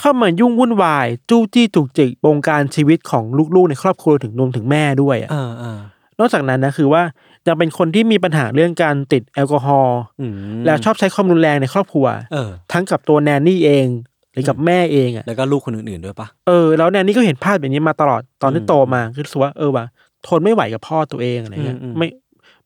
[0.00, 5.78] เข้ามายุ่งวุ่นวาย จู้จี้จุกจิกบงการชีวิตของลูกๆในครอบครัวถึงรวมถึงแม่ด้วยอะเออเออ
[6.20, 7.02] นอกจากนั้นนะคือว่า
[7.46, 10.32] ยังเป็นคนที่มีปัญหาเรื่องการติดแอลกอฮอล์อืม
[10.66, 13.86] แล้วชอบใช้ความรุนแรงในครอบครัวเออทั้งกับตัวแนนนี่เอง
[14.32, 19.84] หรือกับแม่เองอะแล้วก็ลูกคนอื่นๆด้วยปะเออแล้วแนนนี่ก็เห็นภาพแบบนี้มาตลอดตอนที่อืมโตมาคือรู้สึกว่าเออว่ะ
[20.26, 22.08] ทนไม่ไหวกับพ่อตัวเองอะไรเงี้ยอืมอืมไม่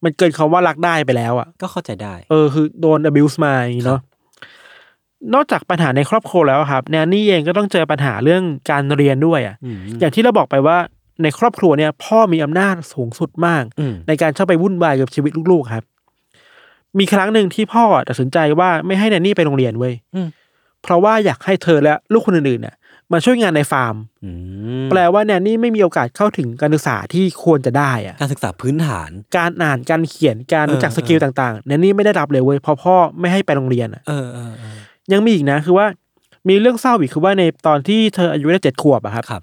[0.04, 4.00] มันเกินคำว่ารักได้ไปแล้วอะก็เข้าใจได้ เออคือโดน abuse มาอย่างงี้เนาะ
[5.34, 10.76] นอกจากปัญหาในครอบครัวแล้วครับ แนนนี่เองก็ต้องเจอปัญหาเรื่องการเรียนด้วยอะอืมอย่างที่เราบอกไปว่า
[11.22, 15.85] ในครอบครัวเนี่ยพ่อมีอำนาจสูงสุดมากอืมในการเข้าไปวุ่นวายกับชีวิตลูกๆครับ
[16.98, 20.28] มีครั้งหนึ่งที่พ่อตัดสินใจว่าไม่ให้แนนนี่ไปโรงเรียนเว้ยอืม
[20.83, 22.76] เพราะว่าอยากให้เธอและลูกคนอื่นๆเนี่ย
[23.12, 24.30] มาช่วยงานในฟาร์มอื
[24.83, 34.76] มแปลว่าแนนนี่ไม่มีโอกาสเข้าถึงการศึกษาที่ควรจะได้อะการศึกษาพื้นฐาน การอ่านการเขียนการรู้จักเออ skill ต่างๆแนนนี่ไม่ได้รับเลยเว้ยเพราะพ่อไม่ให้ไปโรงเรียนอะเออเออเออ
[35.12, 35.87] ยังมีอีกนะคือว่า
[36.48, 39.42] มีเรื่องเศร้าอีกคือว่าในตอนที่เธออายุได้เจ็ดขวบอะครับ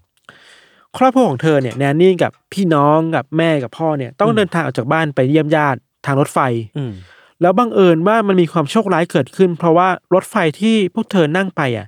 [0.95, 6.39] ครับครอบครัวของเธอเนี่ยแนนนี่กับพี่น้องกับแม่กับพ่อเนี่ยต้องอืมเดินทางออกจากบ้านไปเยี่ยมญาติทางรถไฟ
[6.77, 6.93] อืม
[7.41, 11.87] แล้วบังเอิญว่ามันมีความโชคร้ายเกิดขึ้น เพราะว่ารถไฟที่พวกเธอนั่งไปอะ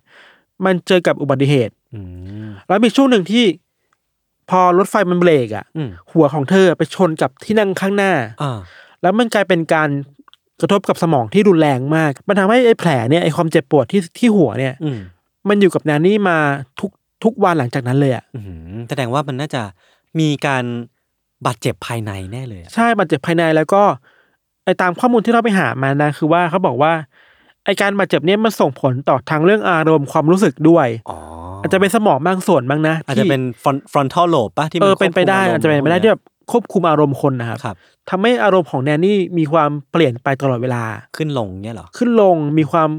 [0.66, 2.00] มันเจอกับอุบัติเหตุอื
[2.46, 3.46] มแล้วมีช่วงหนึ่งที่
[4.50, 8.60] พอรถไฟมันเบรกอะอืมหัวของเธอไปชนกับที่นั่งข้างหน้าอ่า
[9.02, 9.90] แล้วมันกลายเป็นการ
[10.62, 15.00] กระทบกับสมองที่รุนแรงมาก มันทำให้ไอ้แผลเนี่ยไอ้ความเจ็บปวดที่ที่หัวเนี่ยอืม
[15.50, 16.38] มันอยู่กับแนนนี่มา
[16.80, 16.92] ทุก
[17.24, 18.42] ทุกวันหลังจากนั้นเลยอะอื
[18.74, 19.62] มแสดงว่ามันน่าจะ
[20.20, 20.64] มีการ
[21.46, 23.84] บาดเจ็บภายในแน่เลยอะใช่บาดเจ็บภายในแล้วก็
[24.64, 26.94] ไอ้ตามข้อมูลที่เราไปหามานะคือว่าเขาบอกว่า
[27.66, 31.18] ไอ้การบาดเจ็บเนี่ยมันส่งผลต่อทางเรื่องอารมณ์ความรู้สึกด้วยอ๋อ
[31.62, 33.42] อาจจะเป็นสมองบางส่วนบ้างนะอาจจะที่เป็น
[33.92, 37.76] ฟรอนทัลโลบป่ะที่เอมัอเป็นไปได้ควบคุมอาจจะเป็นไปได้ที่แบบควบคุมอารมณ์คนนะครับครับ
[38.10, 40.84] ทำให้อารมณ์ของแนนนี่มีความเปลี่ยนไปตลอดเวลา
[41.18, 42.90] ขึ้นลงเนี่ยเหรอขึ้นลงมีความ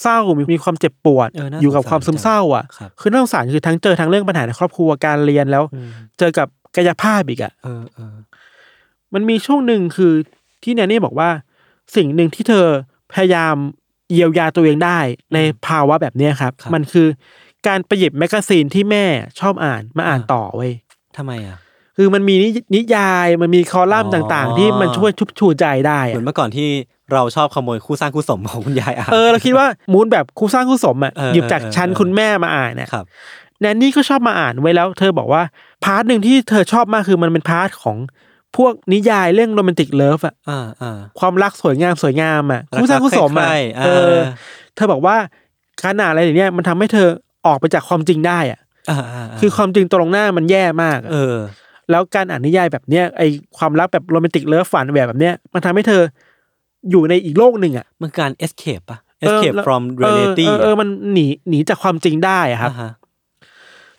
[0.00, 8.14] เศร้ามีมีความเจ็บปวดเออน่าอยู่กับสงสารความซึมเศร้าอะครับคือน่าสงสารคือทั้งเจอทั้งเรื่องปัญหาในครอบครัวการเรียนแล้ว อืมเจอกับกายภาพอีกอะ เออเออ
[9.14, 10.12] มันมีช่วงหนึ่งคือ
[10.62, 11.30] ที่แนนนี่บอกว่า
[11.96, 12.66] สิ่งหนึ่งที่เธอ
[13.12, 13.56] พยายาม
[14.12, 14.98] เยียวยาตัวเองได้
[15.34, 17.06] ในภาวะแบบเนี้ยครับมันคือ
[17.66, 19.04] การไปหยิบ magazine ที่แม่
[19.40, 20.72] ชอบอ่านมาอ่านต่อเว้ย
[21.16, 21.56] ทำไมอะ
[21.96, 26.68] คือมันมีนินิยายมันมีคอลัมน์อ๋อ ต่างๆ ที่มันช่วยชุบชูใจได้อะเหมือนเมื่อก่อนที่
[27.14, 33.04] เราชอบขโมยคู่สร้างคู่สมของคุณยายอ่านเออเราคิดว่า mood แบบคู่สร้างคู่สมอะเออหยิบจากเออชั้นเออคุณแม่มาอ่านเนี่ยครับ
[33.60, 35.42] แนนนี่ก็ชอบมาอ่านไว้แล้ว เธอบอกว่า
[35.84, 37.96] part หนึ่งที่เธอชอบมากคือมันเป็น part ของ
[38.56, 44.22] พวกนิยายเรื่อง romantic love อะอ่าอ่าความรักสวยงามสวยงามอะรักคู่สร้างคู่สมอะใคร่ๆเอเอออ
[44.74, 45.16] เธอบอกว่า
[45.84, 47.08] การอ่านอะไรอย่างเนี้ยมันทำให้เธอ
[47.46, 51.36] ออกไปจากความจริงได้อะอ่าาาคือความจริงตรงหน้ามันแย่มากอะเออ
[51.90, 53.22] แล้วการอ่านนิยายแบบเนี้ยไอ
[53.58, 56.02] ความรักแบบโรแมนติกเลิฟฝันแบบแบบเนี้ยมันทำให้เธอ
[56.90, 62.92] อยู่ในอีกโลกหนึ่งอะมันการ escape ป่ะเออ escape แล้ว from เออ reality เออเออมันหนีหนีจากความจริงได้อะครับอ่าฮะ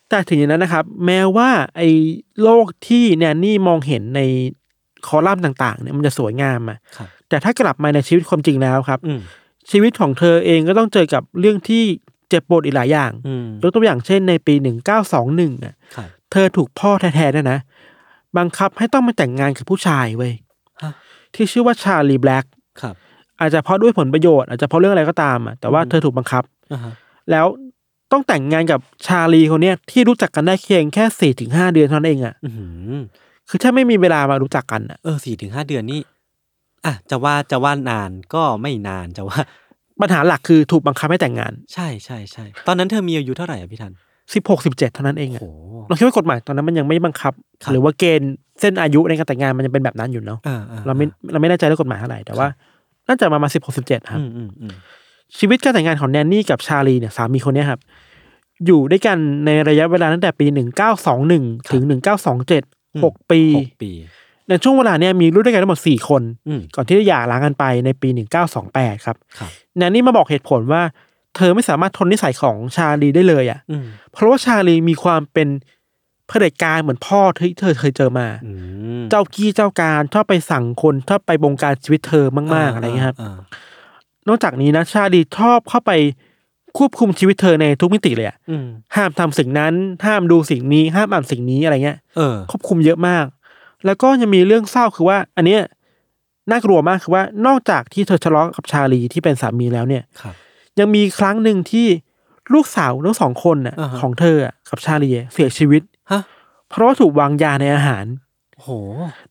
[0.10, 1.89] แต่ถึงอย่างนั้นนะครับ แม้ว่าไอ้
[2.44, 4.22] โลกที่แนนนี่มองเห็นใน
[5.08, 9.22] คอลัมน์ต่าง ๆ เนี่ยมันจะสวยงามอะครับแต่ถ้ากลับมาในชีวิตความจริงแล้วครับอืม
[9.72, 11.84] ชีวิตของเธอเองก็ต้องเจอกับเรื่องที่
[12.30, 17.60] เจ็บปวดอีกหลายอย่างอืมยกตัวอย่างเช่นในปีหนึ่งเก้าสองหนึ่งอะครับเธอถูกพ่อแท้ๆเนี่ยนะ
[18.38, 20.34] บังคับให้ต้องมาแต่งงานกับผู้ชายเว้ย
[20.82, 20.91] ฮะ
[21.36, 22.46] ที่ชื่อว่าชาลีแบล็ก
[22.81, 22.95] ครับ
[23.39, 26.93] อาจจะเพราะด้วยผลประโยชน์อาจจะเพราะเรื่องอะไรก็ตามอะแต่ว่าเธอถูกบังคับอ่าฮะ
[27.31, 27.45] แล้ว
[28.12, 32.91] ต้องแต่งงานกับชาลีคนเนี้ยที่รู้จักกันได้เพียงแค่สี่ถึงห้าเดือนเท่านั้นเองอะอื้อหือ
[33.49, 36.01] คือถ้าไม่มีเวลามารู้จักกันอะเออสี่ถึงห้าเดือนนี่
[36.86, 39.39] อะจะว่าจะว่านานก็ไม่นานจะว่า
[40.01, 43.93] ปัญหาหลักคือถูกบังคับให้แต่งงาน ใช่ใช่ใช่ตอนนั้นเธอมีอายุเท่าไหร่อะพี่ทัน
[44.34, 45.46] สิบหกสิบเจ็ดเท่านั้นเองโอ้อะโห
[45.88, 52.48] เราคิดว่ากฎหมายตอนนั้นมันยังไม่บังคับครับ หรือว่าเกณฑ์เส้นอายุในการแต่งงานมันยังเป็นแบบนั้นอยู่เนาะอ่าอ่เราไม่เราไม่แน่ใจเรื่องกฎหมายเท่าไหร่แต่ว่า
[53.08, 54.74] น่าจะประมาณสิบหกสิบเจ็ดครับอืมอืมอืม
[55.38, 57.80] ชีวิตการแต่งงานของแนนนี่กับชาลีเนี่ยสามีคนเนี้ยครับ
[58.65, 62.63] อยู่ด้วยกันในระยะเวลาตั้งแต่ปีหนึ่งเก้าสองหนึ่งถึงหนึ่งเก้าสองเจ็ด
[63.04, 63.91] หกปีหกปี
[64.48, 70.82] ในช่วงเวลาเนี้ยมีลูกด้วยกันทั้งหมดสี่คนอืมก่อนที่จะหย่าร้างกันไปในปีหนึ่งเก้าสองแปดครับครับแนนนี่มาบอกเหตุผลว่า
[71.36, 75.48] เธอไม่สามารถทนนิสัยของชาลีได้เลยอะอืมเพราะว่าชาลีมีความเป็น
[76.28, 78.52] เผด็จการเหมือนพ่อที่เธอเคยเจอมาอื
[79.00, 83.38] มเจ้ากี้เจ้าการชอบไปสั่งคนชอบไปบงการชีวิตเธอมากๆอะไรเงี้ยครับา
[84.28, 85.91] นอกจากนี้นะชาลีชอบเข้าไป
[86.78, 88.65] ควบคุมชีวิตเธอในทุกมิติเลยอะอืม
[88.96, 89.74] ห้ามทำสิ่งนั้น
[90.06, 93.26] ห้ามดูสิ่งนี้ ห้ามอ่านสิ่งนี้อะไรเงี้ยเออควบคุมเยอะมาก
[93.86, 95.62] แล้วก็ยังมีเรื่องเศร้าคือว่า อันเนี้ย
[96.52, 100.36] น่ากลัวมากคือว่านอกจากที่เธอทะเลาะกับชาลีที่เป็นสามีแล้วเนี่ยครับ
[100.79, 101.88] ยังมีครั้งหนึ่งที่
[102.53, 105.81] ลูกสาวทั้งสองคนน่ะ อ่าฮะ ของเธออะกับชาลีอะเสียชีวิต
[106.12, 106.21] ฮะ
[106.69, 108.05] เพราะว่าถูกวางยาในอาหาร
[108.62, 108.69] โห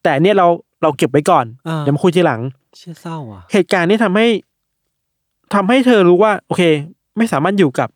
[0.03, 0.47] แต่อันเนี่ยเรา
[0.83, 2.41] เราเก็บไว้ก่อนอ่า เดี๋ยวมาคุยทีหลัง
[2.79, 4.27] เชื่อเศร้าอะ เหตุการณ์นี้ทำให้
[5.55, 6.63] ทำให้เธอรู้ว่า โอเค
[7.17, 7.89] ไม่สามารถอยู่กับ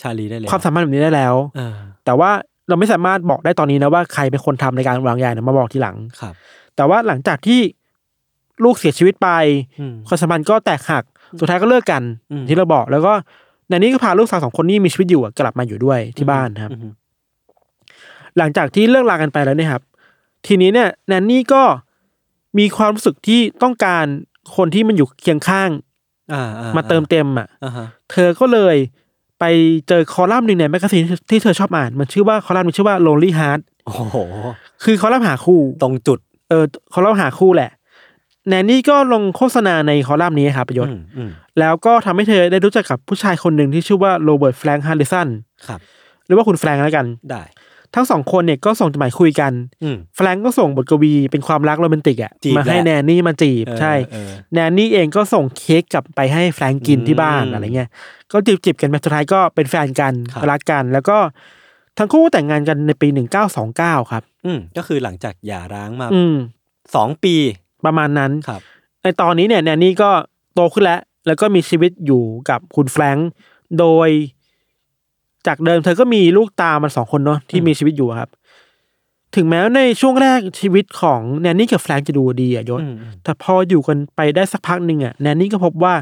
[0.00, 2.30] ชาลีได้เลยความสัมพันธ์แบบนี้ได้แล้วเออแต่ว่า
[2.68, 6.34] เราไม่สามารถบอกได้ตอนนี้นะว่าใครเป็นคนทำในการวางยาเนี่ยมาบอกทีหลัง ครับ
[6.76, 7.60] แต่ว่าหลังจากที่
[8.64, 9.28] ลูกเสียชีวิตไป
[9.80, 11.04] อืม ความสัมพันธ์ก็แตกหัก
[11.40, 12.02] สุดท้ายก็เลิกกัน
[12.32, 13.12] อืมที่เราบอกแล้วก็
[13.68, 16.92] ในนี้ก็พาลูกสาวสองคนนี้มีชีวิตอยู่อะกลับมาอยู่ด้วยที่บ้านครับอืม
[18.38, 19.82] หลังจากที่เลิกลากันไปแล้วเนี่ยครับ
[20.46, 21.62] ทีนี้เนี่ยแนนนี่ก็
[22.58, 24.04] มีความรู้สึกที่ต้องการ
[24.56, 25.70] คนที่มันอยู่เคียงข้าง
[26.32, 28.76] อ่าอ่มาเติมเต็มอะอ่าฮะเธอก็เลย
[29.40, 29.44] ไป
[29.88, 34.16] เจอคอลัมน์หนึ่งใน magazine ที่เธอชอบอ่าน มันชื่อว่าคอลัมน์มันชื่อว่า Lonely Heart โอ้โห
[34.84, 36.18] คือคอลัมน์หาคู่ ตรงจุด
[36.48, 37.70] เออคอลัมน์หาคู่แหละ
[38.48, 41.30] แนนนี่ก็ลงโฆษณาในคอลัมน์นี้ครับประโยชน์อืมอืม
[41.60, 45.28] แล้วก็ทำให้เธอได้รู้จักกับผู้ชายคนหนึ่งที่ชื่อว่าโรเบิร์ตแฟรงค์ฮาริสัน
[45.66, 45.80] ครับ
[46.26, 47.42] หรือว่าคุณแฟรงค์แล้วกันได้
[47.94, 57.88] ทั้งสองคนเนี่ยก็ส่งจดหมายคุยกันอืมแฟรงก์ก็ส่งบทกวีเป็นความรักโรแมนติกอะจีบมาให้แหละแนนนี่มาจีบเออใช่เออแนนนี่เองก็ส่งเค้กกลับไปให้แฟรงก์กินอืมที่บ้านอะไรเงี้ย
[58.32, 61.18] ก็จีบจีบกันไปสุดท้ายก็เป็นแฟนกันครับรักกัน แล้วก็
[61.98, 66.36] ทั้งคู่แต่งงานกันในปีหนึ่งเก้าสองเก้าครับ อืมก็คือหลังจากหย่าร้างมาอืม
[66.94, 67.34] สองปี
[67.84, 68.60] ประมาณนั้นครับ
[69.02, 70.10] ในตอนนี้เนี่ยแนนนี่ก็
[70.54, 73.30] โตขึ้นแล้ว แล้วก็มีชีวิตอยู่กับคุณแฟรงก์
[73.78, 74.08] โดย
[75.46, 78.30] จากเดิมเธอก็มีลูกตามมันสองคนเนาะที่อืมมีชีวิตอยู่ครับ
[79.36, 85.94] ถึงแม้ในช่วงแรกชีวิตของแนนนี่กับแฟรงก์จะดูดีอะยศอืมแต่พออยู่กันไปได้สักพักหนึ่งอะแนนนี่ก็พบว่า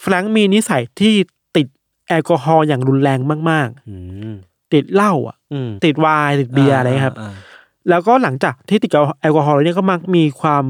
[0.00, 1.14] แฟรงก์มีนิสัยที่
[1.56, 1.66] ติด
[2.08, 3.18] แอลกอฮอล์อย่างรุนแรง
[3.50, 3.96] มากอื
[4.32, 7.32] มๆติดเหล้าอะอืมติดไวน์ติดเบียร์อะไรครับา
[7.88, 8.90] แล้วก็หลังจากที่ติด
[9.20, 10.64] แอลกอฮอล์แล้วเนี่ยก็มักมีความ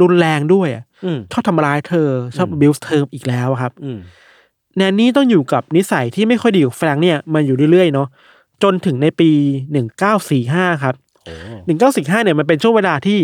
[0.00, 3.98] รุนแรงด้วยอะอืมชอบทำร้ายเธอ ชอบอืมบิวเธออีกแล้วอะครับอืม
[4.76, 8.08] แนนนี่ต้องอยู่กับนิสัยที่ไม่ค่อยดีของแฟรงค์เนี่ยมาอยู่เรื่อยๆเนาะ
[8.62, 9.30] จนถึงในปี
[9.72, 10.94] หนึ่งเก้าสี่ห้าครับ
[11.26, 11.34] โอ้
[11.66, 13.18] หนึ่งเก้าสี่ห้าเนี่ยมันเป็นช่วงเวลาที่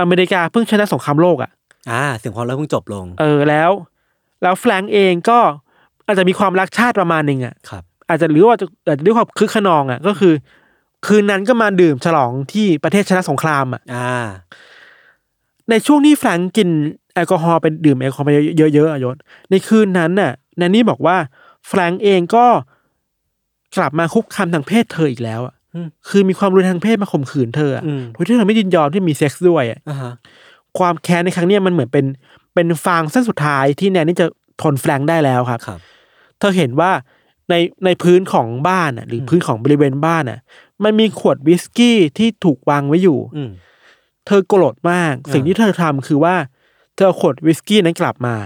[0.00, 1.50] อเมริกาเพิ่งชนะสงครามโลกอะ
[1.90, 3.70] อ่าเสียงความรักเพิ่งจบลง เออแล้ว
[4.42, 5.38] แล้วแฟรงก์เองก็
[6.06, 10.34] อาจจะมีความรักชาติประมาณหนึ่งอะครับ อาจจะหรือว่าจะอาจจะด้วยความคึกขนองอะก็คือ
[11.06, 14.24] คืนนั้นก็มาดื่มฉลองที่ประเทศชนะสงครามอะอ่า
[15.70, 16.68] ในช่วงที่แฟรงก์กิน
[17.14, 19.16] แอลกอฮอล์ไปดื่มแอลกอฮอล์ไปเยอะๆอะยศ
[19.50, 21.16] ในคืนนั้นน่ะแนนนี่บอกว่า
[21.68, 22.46] แฟรงก์เองก็
[23.76, 30.12] กลับมาคุกคามทางเพศเธออีกแล้วอะอืมคือมีความรุนแรงทางเพศมาข่มขืนเธออะอืมโดยที่เธอไม่ยินยอมที่มีเซ็กซ์ด้วยอะอ่าฮะ
[30.78, 32.06] ความแค้นในครั้งเนี้ยมันเหมือนเป็น
[32.54, 34.26] เป็นฟางเส้นสุดท้ายที่แนนนี่จะ
[34.62, 35.78] ทนแฟรงก์ได้แล้วครับครับ
[36.38, 36.90] เธอเห็นว่า
[37.50, 37.54] ใน
[37.84, 40.38] ในพื้นของบ้านอะ หรืออมพื้นของบริเวณบ้านอะ
[40.84, 43.50] มันมีขวดวิสกี้ที่ถูกวางไว้อยู่อืม
[44.28, 46.34] เธอโกรธมากอ่าสิ่งที่เธอทำคือว่า
[46.94, 48.36] เธอเอาขวดวิสกี้นั้นกลับมา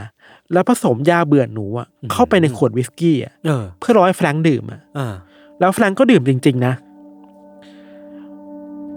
[0.53, 5.15] แล้วผสมยาเบื่อหนูอะเข้าไปในขวดวิสกี้อะเออเพื่อรอให้แฟรงก์ดื่มอะอ่า
[5.61, 6.75] แล้วแฟรงก์ก็ดื่มจริง ๆ นะ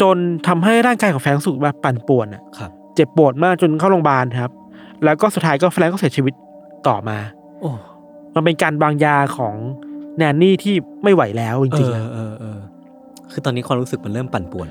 [0.01, 0.17] จน
[0.47, 4.51] ทำให้ร่างกายของแฟรงก์รู้สึกว่าปั่นป่วนอะครับเจ็บปวดมากจนเข้าโรงพยาบาลครับ
[5.03, 6.33] แล้วก็สุดท้ายก็แฟรงก์ก็เสียชีวิต
[6.87, 7.17] ต่อมา
[7.61, 7.69] โอ้
[8.35, 9.55] มันเป็นการบางยาของ
[10.17, 12.59] แนนนี่ที่ไม่ไหวแล้วจเอริงอๆอะเออเออ
[13.31, 14.67] คือตอนนี้ความรู้สึกมันเริ่มปั่นป่วน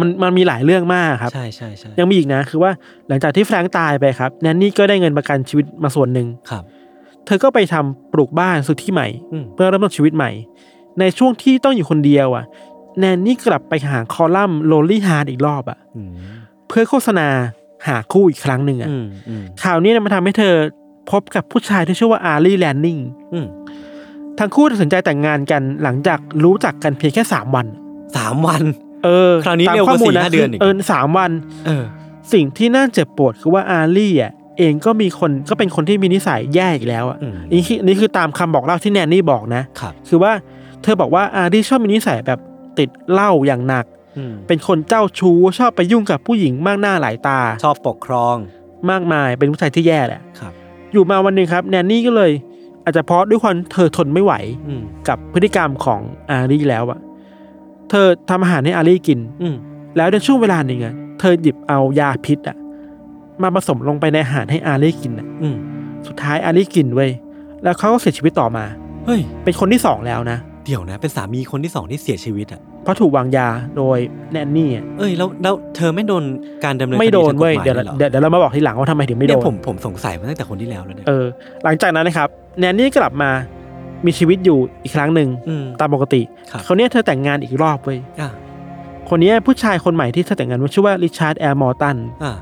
[0.00, 2.70] มันมันมีหลายเรื่องมากครับ ใช่ใช่ใช่ยังมีอีกนะคือว่า
[3.08, 6.64] หลังจากที่แฟรงค์ตายไปครับแนนนี่ก็ได้เงินประกันชีวิตมาส่วนหนึ่งครับ
[7.26, 10.30] เธอก็ไปทำปลูกบ้านซื้อที่ใหม่อืมเพื่อเริ่มต้นชีวิตใหม่
[11.00, 12.44] ในช่วงที่ต้องอยู่คนเดียวอะ
[12.98, 16.10] แนนนี่กลับไปหาคอลัมน์โ o ลี่ฮาร์ดอีกรอบอะอืม
[16.68, 17.28] เพื่อโฆษณา
[17.86, 20.54] หาคู่อีกครั้งหนึ่งอะอืมอืมข่าวนี้เนี่ยมันทำให้เธอ
[21.10, 22.98] พบกับผู้ชายที่ชื่อว่าอารีแลนนิง
[23.32, 23.46] อืม
[24.38, 27.66] ทั้งคู่ตัดสินใจแต่งงานกันหลังจากรู้จักกันเพียงแค่สามวัน
[28.16, 28.62] สามวัน
[29.04, 31.30] เออคราวนี้ตมเร็วกว่าข้มูลสี่ห้าเดือนอีกเออสามวัน
[31.66, 31.84] เออ
[32.32, 40.32] สิ่งที่น่าเจ็บปวดคือว่าอารี่อะเองก็มีคนก็เป็นคนที่มีนิสัยแย่อีกแล้วอะอืมนี่คือนี่คือตามคำบอกเล่าที่แนนนี่บอกนะครับคือว่า
[40.82, 42.40] เธอบอกว่าอารี่ชอบมีนิสัยแบบ
[42.78, 43.84] ติดเหล้าอย่างหนัก
[44.18, 48.36] อืมเป็นคนเจ้าชู้ชอบไปยุ่งกับผู้หญิงมากหน้าหลายตา ชอบปกครอง
[48.90, 50.52] มากมายเป็นผู้ชายที่แย่แหละครับ
[50.92, 52.32] อยู่มาวันหนึ่งครับ แนนนี่ก็เลย
[52.84, 54.32] อาจจะเพราะด้วยความเธอทนไม่ไหว
[54.68, 56.98] อืมกับพฤติกรรมของอารี่แล้วอะ
[57.90, 59.56] เธอทำอาหารให้อารี่กิน อืม
[59.96, 62.56] แล้วในช่วงเวลาหนึ่งอะเธอหยิบเอายาพิษอะ
[63.42, 65.56] มาผสมลงไปในอาหารให้อารี่กินอะอืม
[66.06, 67.10] สุดท้ายอารี่กินเว้ย
[67.64, 68.64] แล้วเขาก็เสียชีวิตต่อมา
[69.06, 73.98] เฮ้ย เป็นคนที่สองแล้วนะ เดี๋ยวนะ เป็นสามีคนที่สองที่เสียชีวิตอะ เพราะถูกวางยาโดย
[74.32, 76.24] แนนนี่อะเอ้ยแล้วแล้วเธอไม่โดน
[76.64, 81.24] การดำเนินคไม่โดนทางกฎเว้ยหมาเดี๋ยวลหรอเดี๋ยวเดี๋ยวเรามาบอกทีหลังว่าทำไมถึงไม่โดเนี่ยนผมผมสงสัยมาตั้งแต่คนที่แล้วแล้วเนี่ยเออ
[81.64, 82.28] หลังจากนั้นนะครับ
[82.60, 83.30] แนนนี่กลับมา
[84.06, 88.30] มีชีวิตอยู่อีกครั้งหนึ่งอืม ตามปกติครับคราวเนี้ยเธอแต่งงานอีกรอบเว้ยอ่า
[89.08, 92.32] คนเนี้ยผู้ชายคนใหม่ที่เธอแต่งงานว่าชื่อว่าริชาร์ดแอร์มอร์ตัน อ่า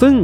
[0.00, 0.14] ซึ่ง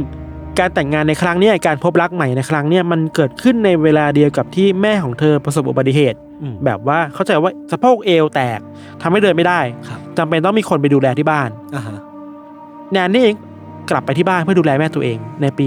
[0.59, 8.59] การแต่งงานในครั้งเนี้ยการพบรักใหม่ในครั้งเนี้ยมันเกิดขึ้นในเวลาเดียวกับที่แม่ของเธอประสบอุบัติเหตุ อืม แบบว่าเข้าใจว่าสะโพกเอวแตก
[9.01, 11.99] ทำให้เดินไม่ได้ครับ จำเป็นต้องมีคนไปดูแลที่บ้าน อ่าฮะ
[12.91, 13.35] แนนนี่เอง
[13.89, 15.65] กลับไปที่บ้านเพื่อดูแลแม่ตัวเองในปี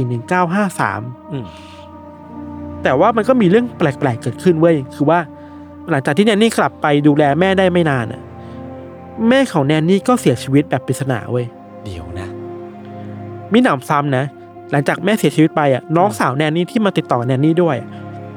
[0.64, 1.44] 1953อืม
[2.82, 5.18] แต่ว่ามันก็มีเรื่องแปลกๆเกิดขึ้นเว้ยคือว่า
[5.90, 8.20] หลังจากที่แนนนี่กลับไปดูแลแม่ได้ไม่นานน่ะ
[9.28, 11.46] แม่ของแนนนี่ก็เสียชีวิตแบบปริศนาเว้ย
[11.84, 12.28] เดี๋ยวนะ
[13.52, 14.24] มิหนำซ้ำนะ
[14.70, 17.76] หลังจากแม่เสียชีวิตไปอะน้องสาวแนนนี่ที่มาติดต่อแนนนี่ด้วย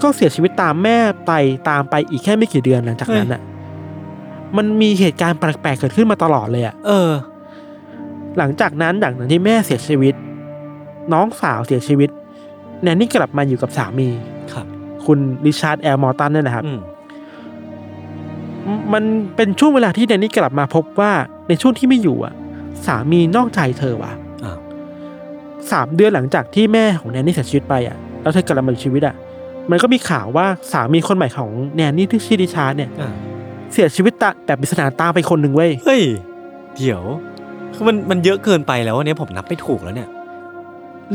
[0.01, 1.31] ก็เสียชีวิตตามแม่ไป
[1.69, 3.41] ตามไปอีกแค่ไม่กี่เดือนหลังจากนั้นอะ
[4.57, 7.11] มันมีเหตุการณ์แปลกๆเกิดขึ้นมาตลอดเลยอะเออ
[8.37, 10.13] หลังจากนั้นหลังจากที่แม่เสียชีวิต
[11.13, 12.09] น้องสาวเสียชีวิต
[12.83, 14.09] แนนนี่กลับมาอยู่กับสามี
[15.03, 16.79] ครับคุณริชาร์ดแอร์มอร์ตันนั่นแหละครับอืม
[18.93, 19.03] มัน
[19.35, 21.11] เป็นช่วงเวลาที่แนนนี่กลับมาพบว่า
[21.47, 22.33] ในช่วงที่ไม่อยู่อะ
[22.85, 24.11] สามีนอกใจเธอว่ะ
[24.43, 24.57] อ้าว
[25.71, 29.15] สามเดือนหลังจากที่แม่ของแนนนี่เสียชีวิตไปอะ แล้วเธอกลับมามีชีวิตอะ
[29.71, 33.13] มันก็มีข่าวว่าสามีคนใหม่ของแนนนี่ที่ชื่อริชาร์ดเนี่ยอ่า
[33.73, 36.01] เสียชีวิตตะแบบปริศนาตามไปคนหนึ่งเว้ย เฮ้ย
[36.77, 37.03] เดี๋ยว
[37.73, 40.09] คือมันมันเยอะเกินไปแล้วอันเนี้ยผมนับไม่ถูกแล้วเนี่ย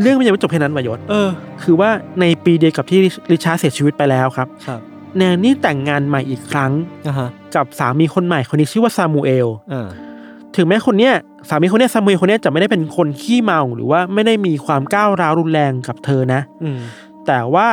[0.03, 1.28] เรื่องมันยังไม่จบแค่นั้นว่ะยศเออ
[1.62, 1.90] คือว่า
[2.20, 3.01] ในปีเดียวกับที่
[3.32, 4.80] ริชาร์ดเสียชีวิตไปแล้วครับ ครับ
[5.16, 6.72] แนนนี่แต่งงานใหม่อีกครั้ง
[7.07, 9.88] อ่าฮะกับสามีคนใหม่คนนี้ชื่อว่าซามูเอล อ่า
[10.57, 11.14] ถึงแม้คนเนี้ย
[11.49, 16.78] สามีคนเนี้ยซามูเอลคนเนี้ยจะไม่ได้เป็นคนขี้เมาหรือว่าไม่ได้มีความก้าวร้าวรุนแรงกับเธอนะ อืม
[17.26, 17.68] แต่ว่า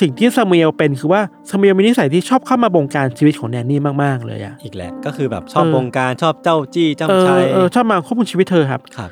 [0.00, 9.10] สิ่งที่ซามูเอลเป็นคือว่าซามูเอลมีนิสัยที่ชอบเข้ามาบงการชีวิตของแนนนี่มากๆเลยอะอีกแล้วก็คือแบบชอบบงการเออารชอบเจ้าจี้เอจ้ำชัอยเออชอบมาควบคุมชีวิตเธอครับ ครับ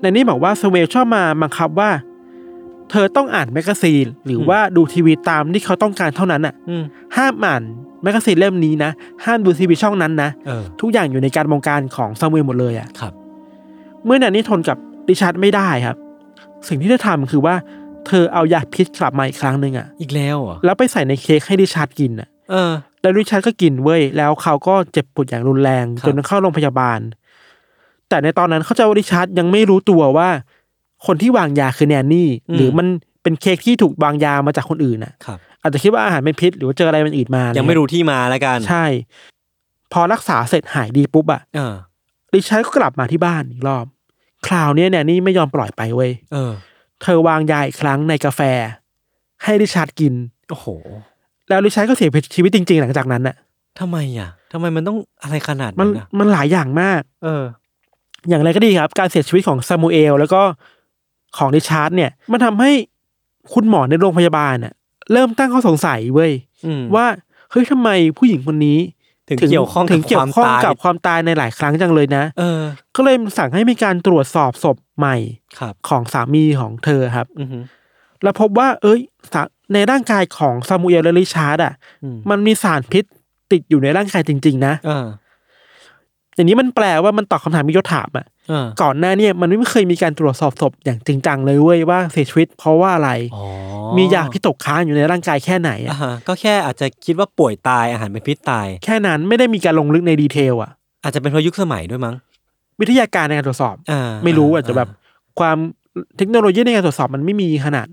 [0.00, 1.90] แนนนี่บอกว่าซามูเอลชอบมาบังคับว่า
[2.90, 6.82] เธอต้องอ่านแมกกาซีนหรือว่าดูทีวีตามที่เขาต้องการเท่านั้นอะอืม
[7.16, 7.62] ห้ามอ่าน
[8.02, 8.90] แมกกาซีนเล่มนี้นะ
[9.24, 13.12] ห้ามดูทีวีช่องนั้นนะเออทุกอย่างอยู่ในการบงการของซามูเอลหมดเลยอะครับ
[14.04, 14.76] เมื่อแนนนี่ทนกับ
[15.08, 15.96] ริชาร์ดไม่ได้ครับ
[16.68, 17.54] สิ่งที่เธอทำคือว่า
[18.06, 22.72] เธอเอายาพิษกลับมาอีกครั้งหนึ่งอะอีกแล้วเหรอแล้วไปใส่ในเค้กให้ริชาร์ดกินอะเออ
[23.02, 26.98] แล้วริชาร์ดก็กินเว้ยแล้วเขาก็เจ็บปวดอย่างรุนแรงครับจนต้องเข้าโรงพยาบาล
[28.10, 30.28] แต่ในตอนนั้นเข้าใจว่าริชาร์ดยังไม่รู้ตัวว่า
[31.06, 32.86] คนที่วางยาคือแนนนี่ หรือมัน
[33.22, 38.84] เป็นเค้กที่ถูกวางยามาจากคนอื่นน่ะครับ อาจจะคิดว่าอาหารเป็นพิษ หรือว่าเจออะไรมันอื่นมายัยังไม่รู้ที่มาแล้วกัน ใช่
[39.92, 41.74] พอรักษาเสร็จหายดีปุ๊บอะเออ
[42.34, 43.86] ริชาร์ดก็กลับมาที่บ้านอีกรอบ
[44.46, 46.52] คราวเนี้ยแนนนี่ไม่ยอมปล่อยไปเว้ยเออ
[47.02, 48.40] เธอวางยาอีกครั้งในกาแฟ
[49.44, 50.14] ให้ริชาร์ดกิน
[50.50, 50.66] โอ้โห
[51.48, 53.36] แล้วริชาร์ดก็เสียชีวิตจริง ๆ หลังจากนั้นน่ะ
[53.80, 57.42] ทำไมอะทำไมมันต้องอะไรขนาดมันนั้นอะมันหลายอย่างมาก เออ
[58.28, 60.42] อย่างไรก็ดีครับ การเสียชีวิตของซามูเอลแล้วก็
[61.36, 62.70] ของริชาร์ดเนี่ย มันทำให้
[63.52, 64.74] คุณหมอในโรงพยาบาลน่ะ
[65.12, 66.32] เริ่มตั้งข้อสงสัยเว้ย
[66.66, 67.06] อืมว่า
[67.50, 68.78] เฮ้ยทำไมผู้หญิงคนนี้
[69.28, 72.62] ถึงเกี่ยวข้องกับความตาย ถึงเกี่ยวข้องกับความตายในหลายครั้งจังเลยนะเออ
[72.96, 75.16] ก็เลยสั่งให้มีการตรวจสอบศพใหม่
[75.58, 77.58] ครับของสามีของเธอครับอือฮึ
[78.22, 79.00] แล้วพบว่า เอ้ย
[79.32, 79.42] สา
[79.74, 83.04] ในร่างกายของซามูเอลและริชาร์ดอะอืมมันมีสารพิษ
[83.52, 93.44] ติดอยู่ในร่างกายจริง ๆ นะเอออย่างนี้มันแปลว่ามันตอบคำถามที่ยศถามอะเออก่อนหน้าเนี่ยมันไม่เคยมีการตรวจสอบศพอย่างจริงจังเลยเว้ยว่าเสียชีวิตเพราะว่าอะไรอ๋อ
[93.96, 100.70] มียาพิษตกค้างอยู่ในร่างกายแค่ไหนอ่าอะฮะก็แค่อาจจะคิดว่าป่วยตายอาหารเป็นพิษตาย แค่นั้นไม่ได้มีการลงลึกในดีเทลอะ
[101.04, 102.14] อาจจะเป็นเพราะยุคสมัยด้วยมั้ง
[102.80, 104.88] วิทยาการในการตรวจสอบอ่าไม่รู้อาจจะแบบ
[105.40, 105.56] ความ
[106.16, 107.86] เทคโนโลยีในการตรวจสอบมันไม่มีขนาด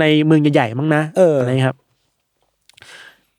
[0.00, 1.76] ในเมืองใหญ่ๆมั้งนะเอออะไรครับ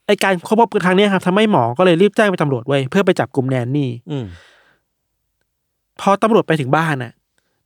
[0.08, 4.26] ไอการค้นพบครั้งเนี้ยครับทำให้หมอก็เลยรีบแจ้งไปตำรวจไว้ยเพื่อไปจับกลุ่มแนนนี่อืม
[6.02, 7.12] พอตำรวจไปถึงบ้านน่ะ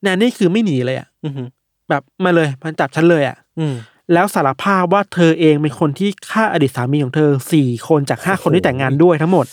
[0.03, 1.43] แนนนี่คือไม่หนีเลยอะอือฮึ
[1.89, 3.73] แบบมาเลยมันจับฉันเลยอะ อืม
[4.13, 9.45] แล้วสารภาพว่าเธอเองเป็นคนที่ฆ่าอดีตสามีของเธอสี่คนจากห้าโอ้โห คนที่แต่งงานด้วยทั้งหมด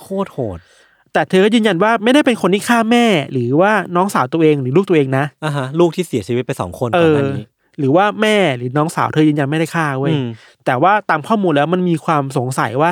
[0.00, 0.58] โคตรโหด
[1.12, 7.46] แต่เธอก็ยืนยันว่าไม่ได้เป็นคนที่ฆ่าแม่ หรือว่าน้องสาวตัวเองหรือลูกตัวเองนะ อ่าฮะ ลูกที่เสียชีวิตไปสองคนเอก่อนหอน้านี้
[7.78, 10.26] หรือว่าแม่หรือน้องสาวเธอยืนยันไม่ได้ฆ่าเว้ยอืม
[10.66, 12.90] แต่ว่าตามข้อมูลแล้วมันมีความสงสัยว่า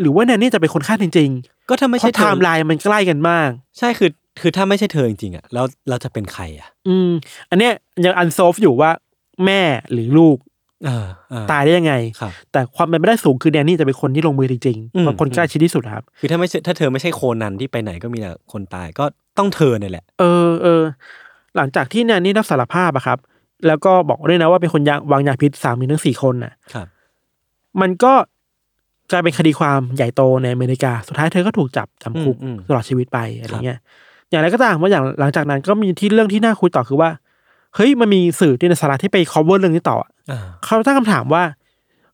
[0.00, 1.30] หรือว่าแนนนี่จะเป็นคนฆ่าจริง
[1.68, 3.48] ก็ถ้าๆไม่เพใช่ราะเธไทอม์ไลน์มันใกล้กันมาก
[3.78, 4.10] ใช่คือ
[4.40, 7.10] คือถ้าไม่ใช่เธอจริงๆอะแล้วใครจะเป็นใครอะ อืม
[7.50, 7.72] อันเนี้ย
[8.04, 8.90] ยัง unsolved อยู่ว่า
[9.44, 9.60] แม่
[9.92, 10.36] หรือลูก
[10.86, 19.04] เออเออตายได้ยังไงครับแต่ความเป็นไปได้สูงคือแนนนี่จะเป็นคนที่ลงมือจริงอืมๆเป็นคนใกล้ชิดที่สุดครับ คือถ้าไม่ใช่ถ้าเธอไม่ใช่โคนันที่ไปไหนก็มีแต่คนตายก็
[19.38, 20.82] ต้องเธอเนี่ยแหละ เออเออ
[21.56, 23.18] หลังจากที่แนนนี่รับสารภาพอะครับ
[23.66, 26.86] แล้วก็บอกด้วยนะว่าเป็นคนยาวางยาพิษสามีทั้งสี่คนน่ะครับ
[27.80, 28.12] มันก็
[29.10, 33.78] กลายเป็นคดีความใหญ่โตในอเมริกา สุดท้ายเธอก็ถูกจับจำคุกอืมอืม ตลอดชีวิตไปอะไรเงี้ย
[34.30, 37.10] อย่างไรก็ตามว่าอย่างหลังจากนั้นก็มีที่เรื่องที่น่าคุยต่อคือว่า
[37.74, 41.42] เฮ้ยมันมีสื่อที่ในสหรัฐที่ไป cover เรื่องนี้ต่ออะอ่าเขาตั้งคำถามว่า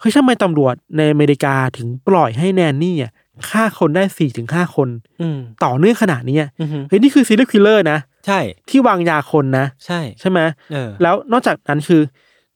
[0.00, 3.12] เฮ้ยทำไมตำรวจในอเมริกาถึงปล่อยให้แนนนี่อะ
[3.50, 4.88] ฆ่าคนได้สี่ถึงห้าคน
[5.20, 8.40] อืมต่อเนื่องขนาดนี้อะอือฮึเฮ้ยนี่คือ serial killer นะ ใช่
[8.70, 10.40] ที่วางยาคนนะ ใช่ ใช่ไหม
[10.72, 12.00] เออ แล้วนอกจากนั้นคือ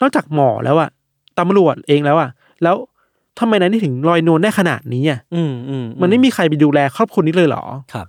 [0.00, 0.90] นอกจากหมอแล้วอะ
[1.38, 2.30] ตำรวจเองแล้วอะ
[2.62, 2.76] แล้ว
[3.38, 8.06] ทำไมแนนนี่ถึงลอยนวลได้ขนาดนี้อะอืมอืมมันไม่มีใครไปดูแลครอบครัวนี้เลยเหรอครับ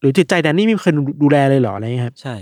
[0.00, 0.90] หรือจิตใจแนนนี่ไม่มีใคร
[1.22, 2.34] ดูแลเลยเหรออะไรเงี้ยครับใช่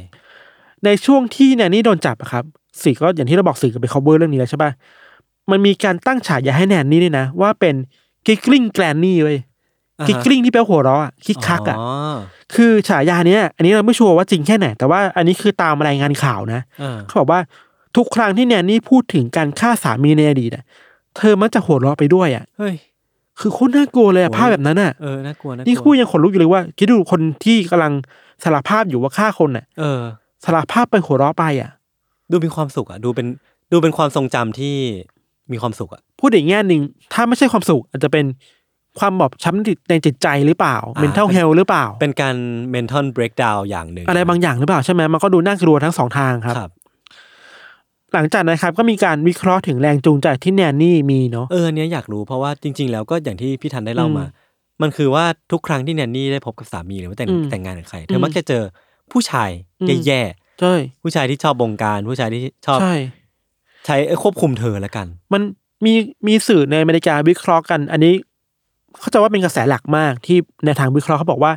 [0.85, 2.45] ในช่วงที่แนนนี่โดนจับอะครับ
[2.83, 4.71] สื่อก็อย่างที่เราบอกสื่อก็ไป cover เรื่องนี้แล้วใช่ปะ
[5.51, 7.75] มันมีการตั้งฉายาให้แนนนี่ด้วยนะ ว่าเป็น
[8.27, 9.39] กิกลิงแกลนนี่เว้ย
[10.03, 11.89] อ่าฮะกิกลิงที่แปลว่าหัวเราะอะคิกคักอะอ๋อ
[12.55, 17.41] คือฉายาเนี้ย อันนี้เราไม่ชัวร์ว่าจริงแค่ไหน แต่ว่าอันนี้คือตามรายงานข่าวนะอ่าเขาบอกว่า
[17.97, 20.65] ทุกครั้งที่แนนนี่พูดถึงการฆ่าสามีในอดีตอะ
[21.17, 22.75] เธอมักจะหัวเราะไปด้วยอะเฮ้ย
[23.41, 27.93] คือโคตรน่ากลัวเลยอะโอ้ยภาพแบบนั้นอะเออน่ากลัวน่ากลัวนี่พูดยังขนลุกอยู่เลยว่าคิดดูคนที่กำลัง
[28.45, 30.01] สารภาพอยู่ว่าฆ่าคนอะเออ
[30.45, 31.71] สารภาพไปหัวเราะไปอะ
[32.31, 33.27] ดูมีความสุขอะ ดูเป็น
[33.73, 34.77] ดูเป็นความทรงจำที่
[35.53, 36.81] มีความสุขอะ พูดอีกแง่หนึ่ง
[37.13, 38.25] ถ้าไม่ใช่ความสุขอาจจะเป็น
[38.99, 42.37] ความบอบช้ำในจิตใจหรือเปล่าอ่า mental health หรือเปล่า เป็นการ
[42.75, 46.71] mental breakdown อย่างหนึ่งอะไรบางอย่างหรือเปล่าใช่ไหมมันก็ดูน่ากลัวทั้งสองทางครับครับ
[48.15, 54.51] หลังจากนั้นครับก็มีการวิเคราะห์ถึงแรงจูงใจที่แนนนี่มีเนาะเอออันเนี้ยอยากรู้เพราะว่าจริง ๆ แล้วก็อย่างที่พี่ทันได้เล่ามาอืม
[54.83, 58.63] มันคือว่าทุกครั้งที่แนนนี่ได้พบกับสามีหรือว่าแต่งอืมแต่งงานกับใครเธอือมมักจะเจอ
[59.13, 60.23] ผู้ชายอืมแย่
[60.61, 62.95] ใช่ๆผู้ชายที่ชอบบงการ ผู้ชายที่ชอบใช่
[63.87, 65.43] ใช้ควบคุมเธอละกัน มัน
[65.85, 65.95] มี
[66.27, 68.15] มีสื่อในอเมริกาวิเคราะห์กัน อันนี้
[69.01, 71.53] เขาใจะว่าเป็นกระแสหลักมากที่ในทางวิเคราะห์เขาบอกว่า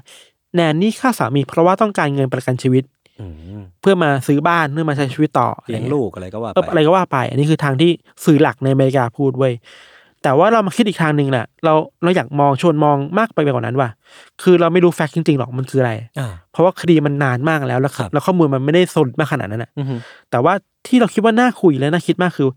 [0.55, 2.83] แนนนี่ฆ่าสามีเพราะว่าต้องการเงินประกันชีวิต
[3.21, 3.27] อื
[3.59, 7.91] มเพื่อมาซื้อบ้านเพื่อมาใช้ชีวิตต่อเลี้ยงลูกอะไรก็ว่าเออไปอะไรก็ว่าไป อันนี้คือทางที่
[8.25, 9.53] สื่อหลักในอเมริกาพูดเว้ย
[10.23, 11.73] แต่ว่าเรามาคิดอีกทางหนึ่งแหละเรา
[12.03, 13.89] เราอยากมองชวนมองมากไปกว่านั้นว่า
[14.41, 19.95] คือเราไม่รู้ fact จริงๆหรอกมันคืออะไรอ่าเพราะว่าคดีมันนานมากแล้วแล้วครับแล้วข้อมูลมันไม่ได้สดมากขนาดนั้นนะอือฮึ
[20.31, 20.53] แต่ว่า
[20.87, 22.49] ที่เราคิดว่าน่าคุยและน่าคิดมากคือ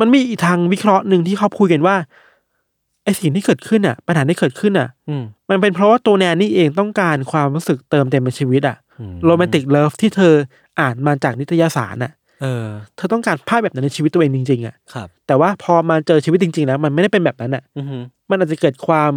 [0.00, 2.27] มันมีอีกทางวิเคราะห์หนึ่งที่เขาคุยกันว่าไอ
[3.20, 10.34] สิ่งที่เกิดขึ้นอะ ปัญหาที่เกิดขึ้นอะอืมมันเป็นเพราะว่าตัวแนนนี่เองต้องการความรู้สึกเติมเต็มในชีวิตอะอืม romantic love ที่เธอ
[10.80, 17.98] อ่านมาจากนิตยสารอะเออ เธอต้องการภาพแบบนั้นในชีวิตตัวเองจริงๆอะครับ แต่ว่าพอมาเจอชีวิตจริงๆแล้วมันไม่ได้เป็นแบบนั้นอะอือฮึ
[18.30, 19.12] มันอาจจะเกิดความ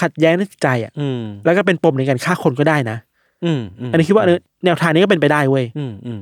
[0.00, 2.96] ขัดแย้งในจิตใจอะอืมแล้วก็เป็นปมในการฆ่าคนก็ได้นะ
[3.44, 4.24] อืมมอันนี้คิดว่า
[4.64, 6.20] แนวทางนี้ก็เป็นไปได้เว้ยอืมอืม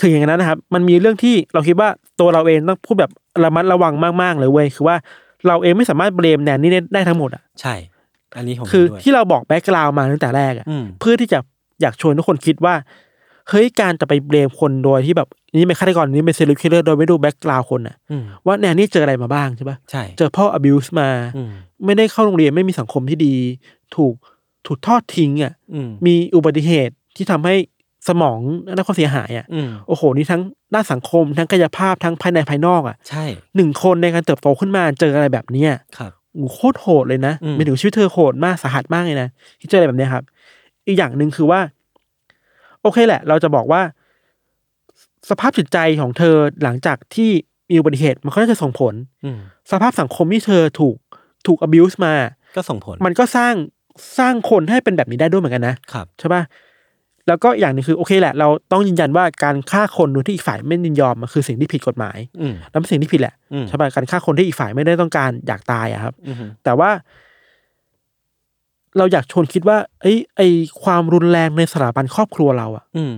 [0.00, 1.88] ถึงอย่างนั้นนะครับ มันมีเรื่องที่เราคิดว่า
[2.20, 3.10] ตัวเราเองต้องพูดแบบ
[3.44, 4.96] ระมัดระวังมากๆเลยเว้ยคือว่า
[5.46, 7.74] เราเองไม่สามารถ blame แนนนี่ได้ได้ทั้งหมดอะใช่
[8.36, 11.38] อันนี้ผมคือเห็นด้วยที่เราบอก background มาตั้งแต่แรกอะอืมเพื่อที่จะ
[11.80, 12.74] อยากชวนทุกคนคิดว่า
[13.48, 21.50] เฮ้ยการจะไป blame คนโดยที่แบบนี่เป็นฆาตกรนี่เป็น serial killer โดยไม่ดู background คนอะอืมว่าแนนนี่เจออะไรมาบ้างใช่ปะใช่เจอพ่อ abuse มาอืม
[21.84, 23.34] ไม่ได้เข้าโรงเรียนไม่มีสังคมที่ดี
[23.96, 24.14] ถูก
[24.66, 27.54] ถูกทอดทิ้งอะอืมมีอุบัติเหตุที่ทำให้
[28.08, 30.42] สมองได้รับความเสียหายอะอืมโอ้โห นี่ทั้ง
[30.74, 33.24] ด้านสังคม ทั้งกายภาพทั้งภายในภายนอกอะใช่
[33.56, 39.28] หนึ่งคนในการเติบโตขึ้นมาเจออะไรแบบเนี้ยครับโอ้โหโคตรโหดเลยนะอืมไม่ถึงชีวิตเธอโหดมากสาหัสมากเลยนะ
[39.60, 40.24] ที่เจออะไรแบบเนี้ยครับ
[40.86, 41.60] อีกอย่างหนึ่งคือว่า
[42.82, 43.82] โอเคแหละ เราจะบอกว่า
[45.30, 47.30] สภาพจิตใจของเธอหลังจากที่
[47.70, 48.94] มีอุบัติเหตุมันก็น่าจะส่งผล
[49.24, 49.38] อืม
[49.70, 50.96] สภาพสังคมที่เธอถูก
[51.46, 52.14] ถูก abuse มา
[52.56, 53.54] ก็ส่งผล มันก็สร้าง
[54.18, 56.42] สร้างคนให้เป็นแบบนี้ได้ด้วยเหมือนกันนะครับใช่ปะ
[57.28, 66.90] แล้วก็อย่างหนึงคือโอเคแหละ เราต้องยืนยันว่าการฆ่าคนโดยที่อีกฝ่ายไม่ยินยอมมันคือสิ่งที่ผิดกฎหมายอืมแล้วเป็นสิ่งที่ผิดแหละอืมใช่ปะการฆ่าคนที่อีกฝ่ายไม่ได้ต้องการอยากตายอะครับอืมแต่ว่า
[68.96, 70.40] เราอยากชวนคิดว่าไอ้ยไอ
[70.82, 73.14] ความรุนแรงในสถาบันครอบครัวเราอะอืม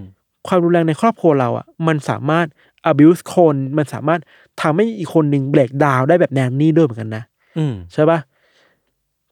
[0.49, 2.47] ความรุนแรงในครอบครัวเราอะมันสามารถ
[2.91, 4.21] abuse คนมันสามารถ
[4.61, 7.25] ทำให้อีกคนหนึ่งเบรกดาวได้แบบแนนนี่ด้วยเหมือนกันนะ
[7.59, 8.19] อืมใช่ปะ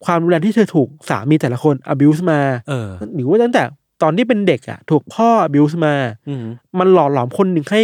[0.05, 3.63] ความรุนแรงที่เธอถูกสามีแต่ละคน abuse มาเออหรือว่าตั้งแต่
[4.03, 5.95] ตอนที่เป็นเด็กอะถูกพ่อ abuse มา
[6.29, 6.45] อืม
[6.79, 7.83] มันหล่อหลอมคนหนึ่งให้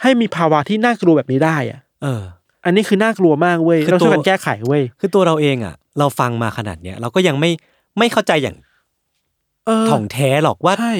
[0.00, 2.22] ให้มีภาวะที่น่ากลัวแบบนี้ได้อะเออ
[2.64, 7.50] อันนี้คือน่ากลัวมากเว้ยคือเราช่วยกันตัวแก้ไขเว้ยคือตัวเราเองอะ เราฟังมาขนาดเนี้ยเราก็ยังไม่
[7.98, 8.56] ไม่เข้าใจอย่าง
[9.66, 10.94] เออถ่องแท้หรอกว่าใช่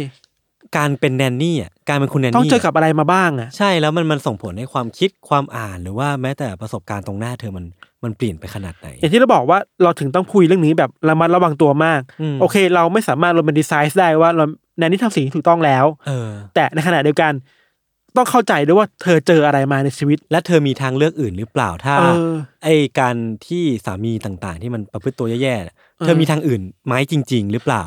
[0.77, 7.65] การเป็นแนนนี่อะการเป็นคุณแนนนี่ต้องเจอกับอะไรมาบ้างอะใช่แล้วมันมันส่งผลให้ความคิดความอ่านหรือว่าแม้แต่ประสบการณ์ตรงหน้าเธอมัน
[8.05, 14.45] มันเปลี่ยนไปขนาดไหน อย่างที่เราบอกว่าเราถึงต้องคุยเรื่องนี้แบบระมัดระวังตัวมากอืมโอเค เราไม่สามารถโรแมนติไซส์ได้ว่าเรา
[14.79, 17.33] แนนนี่ทำสิ่งที่ถูกต้องแล้วเออ แต่ในขณะเดียวกัน
[18.17, 22.33] ต้องเข้าใจด้วยว่าเธอเจออะไรมาในชีวิต และเธอมีทางเลือกอื่นหรือเปล่าถ้าเออ
[22.65, 22.69] ไอ
[23.01, 27.83] การที่สามีต่างๆ ที่มันประพฤติตัวแย่ๆน่ะเธอเออมีทางอื่นไหมจริง ๆ หรือเปล่า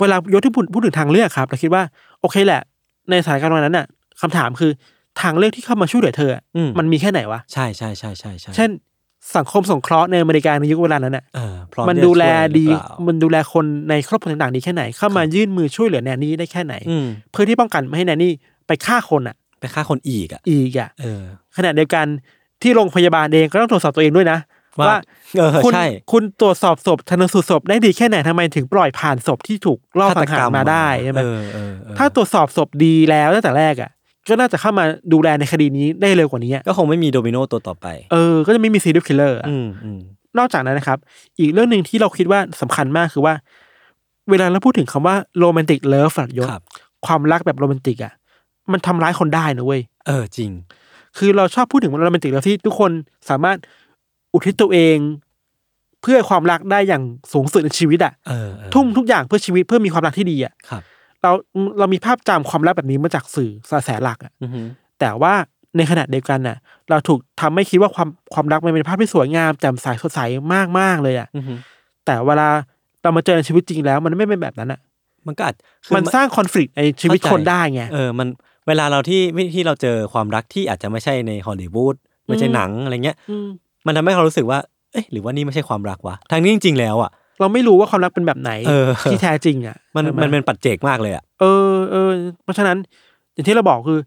[0.00, 1.82] เวลายศที่พูดพูดถึงทางเลือกครับเราคิดว่า
[2.20, 2.62] โอเคแหละ
[3.10, 3.86] ในสถานการณ์วันนั้นน่ะ
[4.20, 4.70] คำถามคือ
[5.20, 8.70] ทางเลือกที่เข้ามาช่วยเหลือเธออะอืมมันมีแค่ไหนวะ ใช่ใช่ใช่ใช่ใช่เช่น
[9.36, 18.32] สังคมสงเคราะห์ในอเมริกาในยุคเวลานั้นน่ะเออพร้อมมันที่จะดูแลช่วยหรือดีเปล่ามันดูแลคนในครอบครัวต่างๆดีแค่ไหน เข้ามายื่นมือช่วยเหลือแนนนี่ได้แค่ไหนอืมเพื่อที่ป้องกันไม่ให้แนนนี่
[18.66, 21.22] ไปฆ่าคนอะ ไปฆ่าคนอีกอะ อีกอะเออ
[21.56, 22.06] ขณะเดียวกัน
[22.62, 24.38] ที่โรงพยาบาลเองก็ต้องตรวจสอบตัวเองด้วยนะ
[24.78, 24.98] ว่าว่า
[25.38, 33.90] เออคุณใช่คุณตรวจสอบศพชันสูตรศพได้ดีแค่ไหนทำไมถึงปล่อยผ่านศพที่ถูกลอบสังหารมาได้ใช่ไหมเออเออเออถ้าตรวจสอบศพดีแล้วตั้งแต่แรกอะ
[34.28, 40.00] ก็น่าจะเข้ามาดูแลในคดีนี้ได้เร็วกว่านี้อะก็คงไม่มีโดมิโนตัวต่อไป เออ ก็จะไม่มี serial killer อืมอืม
[40.38, 40.98] นอกจากนั้นนะครับ
[41.38, 43.34] อีกเรื่องหนึ่งที่เราคิดว่าสำคัญมากคือว่า
[44.30, 46.62] เวลาเราพูดถึงคำว่า romantic love อะยศครับ
[47.06, 48.12] ความรักแบบโรแมนติกอะ
[48.72, 50.50] มันทำร้ายคนได้นะเว้ย เออจริง
[51.18, 52.90] คือเราชอบพูดถึงโรแมนติกแล้วที่ทุกคน
[53.30, 53.56] สามารถ
[54.32, 54.96] อุทิศตัวเอง
[56.02, 57.02] เพื่อความรักได้อย่าง
[57.32, 60.82] สูงสุดในชีวิตอะเออเออทุ่มทุกอย่างเพื่อชีวิตเพื่อมีความรักที่ดีอะครับ
[61.22, 61.30] เรา
[61.78, 64.66] เรามีภาพจำความรักแบบนี้มาจากสื่อกระแสหลักอะอือหือ
[65.00, 65.32] แต่ว่า
[65.76, 66.56] ในขณะเดียวกันน่ะ
[66.90, 70.20] เราถูกทำให้คิดว่าความความรักมันเป็นภาพที่สวยงามแจ่มใสสดใส
[70.54, 71.58] มากมากๆเลยอะอือหือ
[72.04, 72.48] แต่เวลา
[73.02, 74.80] เรามาเจอในชีวิตจริงแล้ว มันไม่เป็นแบบนั้นอะ
[75.26, 75.54] มันก็อาจ
[75.86, 78.28] คือมันสร้างคอน FLICT ในชีวิตเข้าใจคนได้ไงเออมัน
[78.68, 79.22] เวลาเราที่
[79.54, 81.94] ที่เราเจอความรักที่อาจจะไม่ใช่ในฮอลลีวูด
[82.26, 83.48] ไม่ใช่อืมหนังอะไรเงี้ยอืม
[83.86, 84.58] มันทำให้เรารู้สึกว่า
[84.92, 87.10] เอ๊ะหรือว่านี่ไม่ใช่ความรักวะทางนี้จริง ๆ แล้วอะ
[87.40, 92.10] เราไม่รู้ว่าความรักเป็นแบบไหนเออ ที่แท้จริงอะมันใช่ไหมันเป็นปัจเจกมากเลยอะ เออเออ
[92.42, 92.76] เพราะฉะนั้น
[93.32, 94.00] อย่างที่เราบอกคือ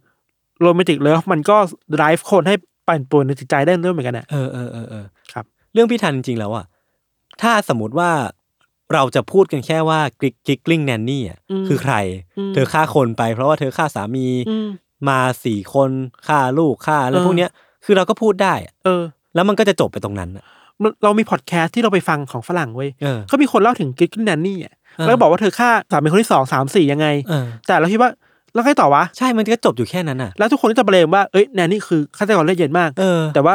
[0.61, 1.57] โรแมนติกเลิฟมันก็
[1.95, 2.55] drive คนให้
[2.87, 6.65] ปั่นป่วนในจิตใจได้ด้วยเหมือนกันอะ เออเออเออเออครับ เรื่องพี่ทันจริงๆแล้วอะ
[7.41, 8.11] ถ้าสมมติว่า
[8.93, 11.95] เราจะพูดกันแค่ว่ากิ๊กลิงแนนนี่อะอืมคือใคร
[12.37, 14.67] อืม เธอฆ่าคนไปเพราะว่าเธอฆ่าสามีอืม
[15.09, 15.91] มาสี่คน
[16.27, 17.49] ฆ่าลูกฆ่าอะไรเออ พวกเนี้ย
[17.85, 19.01] คือเราก็พูดได้อะเออ
[19.35, 20.60] แล้วมันก็จะจบไปตรงนั้นอะมัน
[21.03, 28.09] เรามีพอดแคสต์ที่เราไปฟังของฝรั่งเว้ยเออเขามีคนเล่าถึงกิ๊กแนนนี่อะเออแล้วก็บอกว่าเธอฆ่าสามีคนที่สองสามสี่ยังไงเออแต่เราคิดว่า
[28.53, 33.53] แล้วไงต่อวะ ใช่ มันก็จบอยู่แค่นั้นอะ แล้วทุกคนก็จะเบลมว่า เอ้ยแนนนี่คือฆาตกรเลือดเย็นมากเออแต่ว่า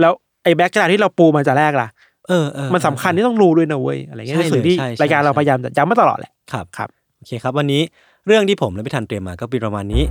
[0.00, 0.12] แล้ว
[0.42, 1.88] ไอ้ background ที่เราปูมาจากแรกล่ะ
[2.28, 7.82] เออเออมันสำคัญที่ต้องรู้ด้วยนะเว้ย อะไรเงี้ยใช่ในสิ่งที่เลยใช่ใช่รายการเราใช่พยายามจะย้ำมาตลอดแหละ ครับครับ โอเคครับ วันนี้
[8.26, 10.02] เรื่องที่ผมและพี่ทันเตรียมมาก็เป็นประมาณนี้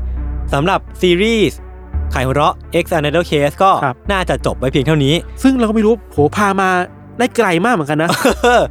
[0.54, 1.60] สำหรับซีรีส์
[2.12, 2.54] ไขหัวเราะ
[2.84, 6.70] X a n a d a l Case ก็ครับน่าจะจบไว้เพียงเท่านี้ ซึ่งเราก็ไม่รู้โหพามา
[7.20, 8.10] ได้ไกลมากเหมือนกันนะ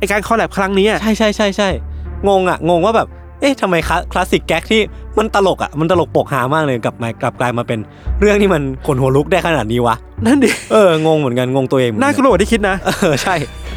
[0.01, 1.68] ไอการ collab ครั้งนี้อะใช่ใช่ใช่ใช่
[2.28, 3.09] งงอะงงว่าแบบ
[3.41, 4.80] เอ๊ะทำไมคลาคลาสสิกแก๊กที่
[5.18, 7.78] มันตลกอะมันตลกปกหามากเลยกลับมากลับกลายมาเป็น
[8.20, 13.34] เรื่องที่มันขนหัวลุกได้ขนาดนี้วะนั่นดิเอองงเหมือนกันงงตัวเองเหมือนน่ากันกลัวกว่าที่คิดนะเออใช่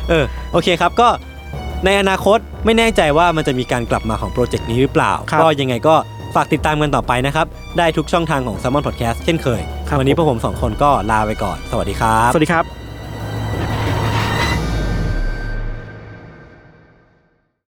[0.10, 1.08] เออโอเคครับก็
[1.86, 5.96] ในอนาคตไม่แน่ใจว่ามันจะมีการกลับมาของโปรเจกต์นี้หรือเปล่าครับก็ยังไงก็
[6.36, 7.46] ฝากติดตามกันต่อไปนะครับ
[7.78, 12.81] ได้ทุกช่องทางของ s ซ m o n Podcast เช่นเคยครับวันนี้ผมพวกผมสองคนก็ลาไปก่อน สวัสดีครับ สวัสดีครับ